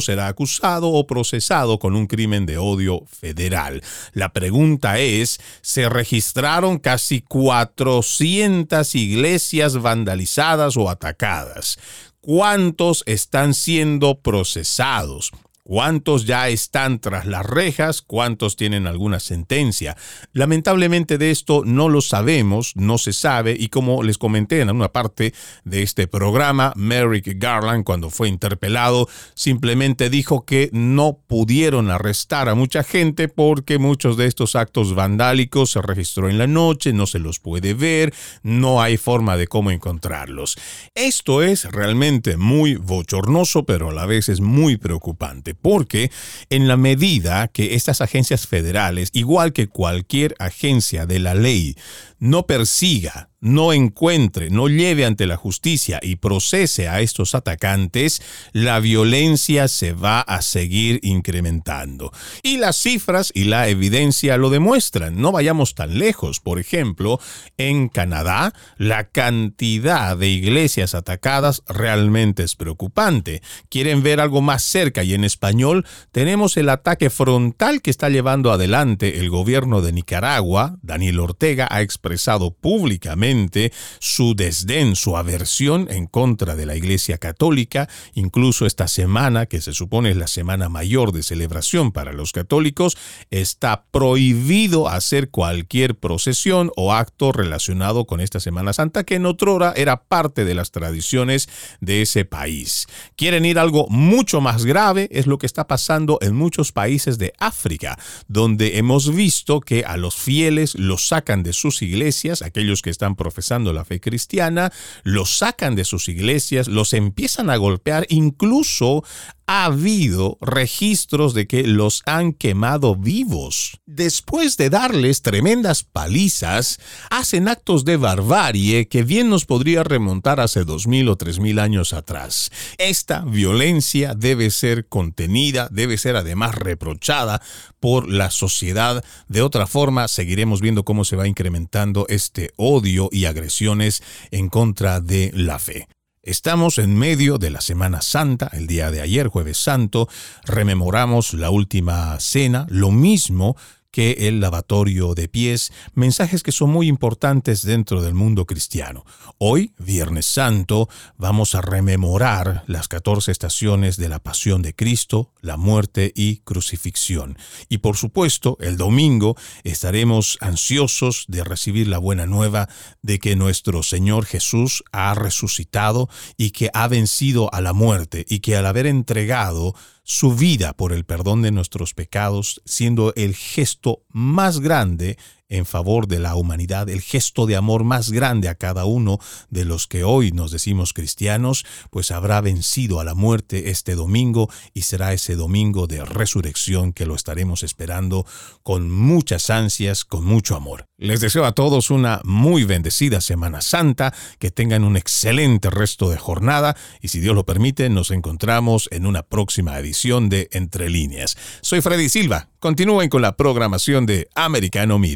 será 0.02 0.28
acusado 0.28 0.90
o 0.90 1.06
procesado 1.06 1.80
con 1.80 1.96
un 1.96 2.08
crimen 2.08 2.46
de 2.46 2.58
odio 2.58 3.04
federal. 3.08 3.82
La 4.14 4.34
pregunta 4.34 5.00
es, 5.00 5.40
¿se 5.62 5.90
registraron 5.90 6.80
casi 6.80 7.22
400 7.22 8.96
iglesias 8.96 9.82
vandalizadas 9.82 10.78
o 10.78 10.90
atacadas? 10.90 11.78
¿Cuántos 12.22 13.04
están 13.06 13.54
siendo 13.54 14.20
procesados? 14.20 15.32
¿Cuántos 15.68 16.28
ya 16.28 16.48
están 16.50 17.00
tras 17.00 17.26
las 17.26 17.44
rejas? 17.44 18.04
¿Cuántos 18.04 18.56
tienen 18.56 18.86
alguna 18.86 19.20
sentencia? 19.20 19.98
Lamentablemente 20.32 21.18
de 21.18 21.32
esto 21.32 21.64
no 21.66 21.90
lo 21.90 22.02
sabemos, 22.02 22.74
no 22.76 23.00
se 23.00 23.14
sabe 23.14 23.58
y 23.60 23.70
como 23.70 24.04
les 24.04 24.20
comenté 24.20 24.62
en 24.62 24.70
una 24.70 24.90
parte 24.90 25.34
de 25.64 25.82
este 25.82 26.06
programa, 26.06 26.72
Merrick 26.76 27.42
Garland 27.42 27.84
cuando 27.84 28.12
fue 28.12 28.30
interpelado 28.30 29.10
simplemente 29.34 30.12
dijo 30.12 30.46
que 30.46 30.70
no 30.72 31.18
pudieron 31.26 31.90
arrestar 31.90 32.48
a 32.48 32.54
mucha 32.54 32.84
gente 32.84 33.28
porque 33.28 33.80
muchos 33.80 34.18
de 34.18 34.28
estos 34.28 34.56
actos 34.56 34.94
vandálicos 34.94 35.72
se 35.72 35.82
registró 35.82 36.30
en 36.30 36.38
la 36.38 36.46
noche, 36.46 36.94
no 36.94 37.08
se 37.08 37.18
los 37.18 37.40
puede 37.40 37.74
ver, 37.74 38.14
no 38.44 38.84
hay 38.84 38.98
forma 38.98 39.36
de 39.36 39.48
cómo 39.48 39.72
encontrarlos. 39.72 40.60
Esto 40.94 41.42
es 41.42 41.66
realmente 41.66 42.38
muy 42.38 42.76
bochornoso 42.76 43.66
pero 43.66 43.90
a 43.90 43.94
la 43.94 44.06
vez 44.06 44.30
es 44.30 44.42
muy 44.42 44.78
preocupante 44.78 45.55
porque 45.62 46.12
en 46.50 46.68
la 46.68 46.78
medida 46.78 47.48
que 47.48 47.76
estas 47.76 48.02
agencias 48.02 48.48
federales, 48.48 49.10
igual 49.14 49.54
que 49.54 49.68
cualquier 49.68 50.36
agencia 50.40 51.06
de 51.06 51.20
la 51.20 51.36
ley, 51.36 51.76
no 52.20 52.46
persiga 52.46 53.30
no 53.46 53.74
encuentre, 53.74 54.50
no 54.50 54.68
lleve 54.70 55.06
ante 55.06 55.28
la 55.28 55.38
justicia 55.38 56.00
y 56.02 56.16
procese 56.16 56.90
a 56.90 57.02
estos 57.02 57.36
atacantes, 57.36 58.24
la 58.54 58.80
violencia 58.80 59.68
se 59.68 59.94
va 59.94 60.22
a 60.22 60.42
seguir 60.42 61.00
incrementando. 61.04 62.12
Y 62.42 62.58
las 62.58 62.76
cifras 62.76 63.32
y 63.36 63.44
la 63.44 63.68
evidencia 63.68 64.38
lo 64.38 64.50
demuestran. 64.50 65.22
No 65.22 65.32
vayamos 65.32 65.76
tan 65.76 66.00
lejos. 66.00 66.40
Por 66.40 66.58
ejemplo, 66.58 67.20
en 67.58 67.88
Canadá, 67.88 68.52
la 68.78 69.10
cantidad 69.10 70.18
de 70.18 70.28
iglesias 70.28 70.96
atacadas 70.96 71.62
realmente 71.68 72.42
es 72.42 72.56
preocupante. 72.56 73.44
¿Quieren 73.70 74.02
ver 74.02 74.22
algo 74.22 74.42
más 74.42 74.64
cerca? 74.64 75.04
Y 75.04 75.14
en 75.14 75.24
español 75.24 75.86
tenemos 76.12 76.58
el 76.58 76.68
ataque 76.68 77.12
frontal 77.12 77.84
que 77.84 77.92
está 77.92 78.10
llevando 78.10 78.52
adelante 78.52 79.20
el 79.20 79.30
gobierno 79.30 79.84
de 79.84 79.94
Nicaragua. 79.94 80.80
Daniel 80.82 81.20
Ortega 81.20 81.68
ha 81.70 81.82
expresado 82.06 82.52
públicamente 82.52 83.74
su 84.00 84.36
desdén, 84.36 84.96
su 84.96 85.18
aversión 85.18 85.88
en 85.90 86.06
contra 86.06 86.56
de 86.56 86.68
la 86.68 86.76
Iglesia 86.76 87.18
Católica, 87.18 87.90
incluso 88.14 88.68
esta 88.68 88.88
semana, 88.88 89.48
que 89.48 89.60
se 89.60 89.74
supone 89.74 90.12
es 90.12 90.18
la 90.18 90.28
semana 90.28 90.70
mayor 90.70 91.12
de 91.14 91.24
celebración 91.24 91.92
para 91.92 92.14
los 92.14 92.32
católicos, 92.32 92.96
está 93.32 93.86
prohibido 93.90 94.88
hacer 94.88 95.32
cualquier 95.32 95.96
procesión 95.96 96.72
o 96.76 96.94
acto 96.94 97.32
relacionado 97.32 98.06
con 98.06 98.22
esta 98.22 98.40
Semana 98.40 98.74
Santa, 98.74 99.04
que 99.04 99.16
en 99.16 99.26
otrora 99.26 99.74
era 99.76 100.04
parte 100.04 100.46
de 100.46 100.54
las 100.54 100.70
tradiciones 100.70 101.50
de 101.82 102.04
ese 102.04 102.24
país. 102.24 102.86
Quieren 103.16 103.46
ir 103.46 103.58
algo 103.58 103.88
mucho 103.90 104.42
más 104.42 104.66
grave, 104.66 105.08
es 105.12 105.26
lo 105.26 105.40
que 105.40 105.48
está 105.48 105.66
pasando 105.66 106.20
en 106.22 106.36
muchos 106.36 106.72
países 106.72 107.18
de 107.18 107.34
África, 107.40 107.98
donde 108.28 108.78
hemos 108.78 109.14
visto 109.16 109.60
que 109.60 109.84
a 109.86 109.98
los 109.98 110.16
fieles 110.16 110.76
los 110.76 111.08
sacan 111.08 111.42
de 111.42 111.54
sus 111.54 111.82
iglesias, 111.82 111.95
aquellos 112.42 112.82
que 112.82 112.90
están 112.90 113.16
profesando 113.16 113.74
la 113.74 113.86
fe 113.86 114.00
cristiana, 114.00 114.72
los 115.04 115.38
sacan 115.38 115.76
de 115.76 115.86
sus 115.86 116.08
iglesias, 116.10 116.68
los 116.68 116.94
empiezan 116.94 117.50
a 117.50 117.58
golpear, 117.58 118.06
incluso 118.10 119.04
ha 119.48 119.66
habido 119.66 120.38
registros 120.42 121.34
de 121.36 121.48
que 121.48 121.68
los 121.68 122.02
han 122.06 122.34
quemado 122.34 122.96
vivos. 122.96 123.80
Después 123.86 124.58
de 124.58 124.70
darles 124.72 125.22
tremendas 125.22 125.84
palizas, 125.84 126.80
hacen 127.12 127.48
actos 127.48 127.86
de 127.86 127.98
barbarie 127.98 128.88
que 128.88 129.04
bien 129.04 129.30
nos 129.30 129.46
podría 129.46 129.84
remontar 129.84 130.40
hace 130.40 130.64
dos 130.64 130.88
mil 130.88 131.10
o 131.10 131.16
tres 131.16 131.40
mil 131.40 131.60
años 131.60 131.94
atrás. 131.94 132.52
Esta 132.80 133.22
violencia 133.22 134.16
debe 134.16 134.50
ser 134.50 134.88
contenida, 134.88 135.70
debe 135.72 135.98
ser 135.98 136.16
además 136.16 136.56
reprochada 136.56 137.42
por 137.80 138.10
la 138.10 138.32
sociedad. 138.32 139.04
De 139.28 139.44
otra 139.44 139.68
forma, 139.68 140.08
seguiremos 140.08 140.60
viendo 140.60 140.84
cómo 140.84 141.06
se 141.06 141.16
va 141.16 141.28
incrementando 141.28 141.85
este 142.08 142.52
odio 142.56 143.10
y 143.12 143.26
agresiones 143.26 144.02
en 144.32 144.50
contra 144.50 145.00
de 145.02 145.32
la 145.34 145.60
fe. 145.60 145.88
Estamos 146.24 146.80
en 146.80 146.96
medio 146.96 147.38
de 147.38 147.52
la 147.52 147.62
Semana 147.62 148.02
Santa, 148.02 148.50
el 148.54 148.66
día 148.66 148.90
de 148.90 149.02
ayer, 149.02 149.28
jueves 149.28 149.58
santo, 149.58 150.10
rememoramos 150.44 151.36
la 151.36 151.52
última 151.52 152.20
cena, 152.20 152.66
lo 152.70 152.90
mismo 152.90 153.56
que 153.96 154.28
el 154.28 154.42
lavatorio 154.42 155.16
de 155.16 155.30
pies, 155.30 155.72
mensajes 155.94 156.44
que 156.44 156.52
son 156.52 156.70
muy 156.70 156.90
importantes 156.90 157.62
dentro 157.62 158.02
del 158.02 158.14
mundo 158.14 158.46
cristiano. 158.46 159.06
Hoy, 159.38 159.72
Viernes 159.78 160.26
Santo, 160.26 160.90
vamos 161.18 161.56
a 161.56 161.62
rememorar 161.62 162.66
las 162.68 162.90
14 162.90 163.32
estaciones 163.32 163.96
de 163.96 164.10
la 164.10 164.20
pasión 164.20 164.62
de 164.62 164.76
Cristo, 164.76 165.32
la 165.40 165.56
muerte 165.56 166.12
y 166.14 166.40
crucifixión. 166.40 167.38
Y 167.70 167.78
por 167.78 167.96
supuesto, 167.96 168.58
el 168.60 168.76
domingo 168.76 169.38
estaremos 169.64 170.40
ansiosos 170.42 171.24
de 171.30 171.46
recibir 171.46 171.88
la 171.88 171.98
buena 171.98 172.26
nueva 172.26 172.68
de 173.02 173.20
que 173.20 173.38
nuestro 173.38 173.82
Señor 173.82 174.26
Jesús 174.26 174.84
ha 174.92 175.14
resucitado 175.16 176.10
y 176.36 176.52
que 176.52 176.70
ha 176.74 176.90
vencido 176.90 177.50
a 177.54 177.62
la 177.62 177.72
muerte 177.72 178.26
y 178.28 178.40
que 178.40 178.58
al 178.58 178.66
haber 178.66 178.88
entregado 178.88 179.74
su 180.08 180.36
vida 180.36 180.74
por 180.74 180.94
el 180.94 181.04
perdón 181.04 181.42
de 181.42 181.52
nuestros 181.52 181.96
pecados, 181.96 182.62
siendo 182.64 183.12
el 183.16 183.36
gesto 183.36 184.04
más 184.10 184.60
grande 184.60 185.18
en 185.50 185.66
favor 185.66 186.08
de 186.08 186.20
la 186.20 186.36
humanidad, 186.36 186.90
el 186.90 187.02
gesto 187.02 187.46
de 187.46 187.56
amor 187.56 187.84
más 187.84 188.12
grande 188.12 188.50
a 188.50 188.56
cada 188.56 188.86
uno 188.86 189.20
de 189.50 189.66
los 189.66 189.88
que 189.88 190.04
hoy 190.04 190.32
nos 190.32 190.52
decimos 190.52 190.94
cristianos, 190.94 191.66
pues 191.90 192.12
habrá 192.12 192.42
vencido 192.42 193.00
a 193.00 193.04
la 193.04 193.16
muerte 193.16 193.70
este 193.70 193.96
domingo 193.96 194.50
y 194.74 194.82
será 194.82 195.14
ese 195.14 195.36
domingo 195.36 195.88
de 195.88 196.04
resurrección 196.04 196.94
que 196.94 197.06
lo 197.06 197.16
estaremos 197.16 197.64
esperando 197.64 198.26
con 198.64 198.90
muchas 198.92 199.50
ansias, 199.50 200.06
con 200.06 200.26
mucho 200.26 200.56
amor. 200.56 200.86
Les 200.98 201.20
deseo 201.20 201.46
a 201.46 201.52
todos 201.52 201.92
una 201.92 202.22
muy 202.24 202.64
bendecida 202.64 203.22
Semana 203.22 203.62
Santa, 203.62 204.14
que 204.40 204.52
tengan 204.52 204.84
un 204.84 204.98
excelente 204.98 205.70
resto 205.70 206.10
de 206.10 206.18
jornada 206.18 206.76
y 207.02 207.10
si 207.10 207.20
Dios 207.20 207.36
lo 207.36 207.46
permite 207.46 207.90
nos 207.90 208.12
encontramos 208.12 208.88
en 208.92 209.06
una 209.06 209.24
próxima 209.24 209.78
edición 209.78 210.30
de 210.30 210.50
Entre 210.52 210.90
líneas. 210.90 211.38
Soy 211.62 211.82
Freddy 211.82 212.10
Silva, 212.10 212.50
continúen 212.60 213.10
con 213.10 213.22
la 213.22 213.36
programación 213.36 214.06
de 214.06 214.28
Americano 214.36 214.98
Media. 215.00 215.16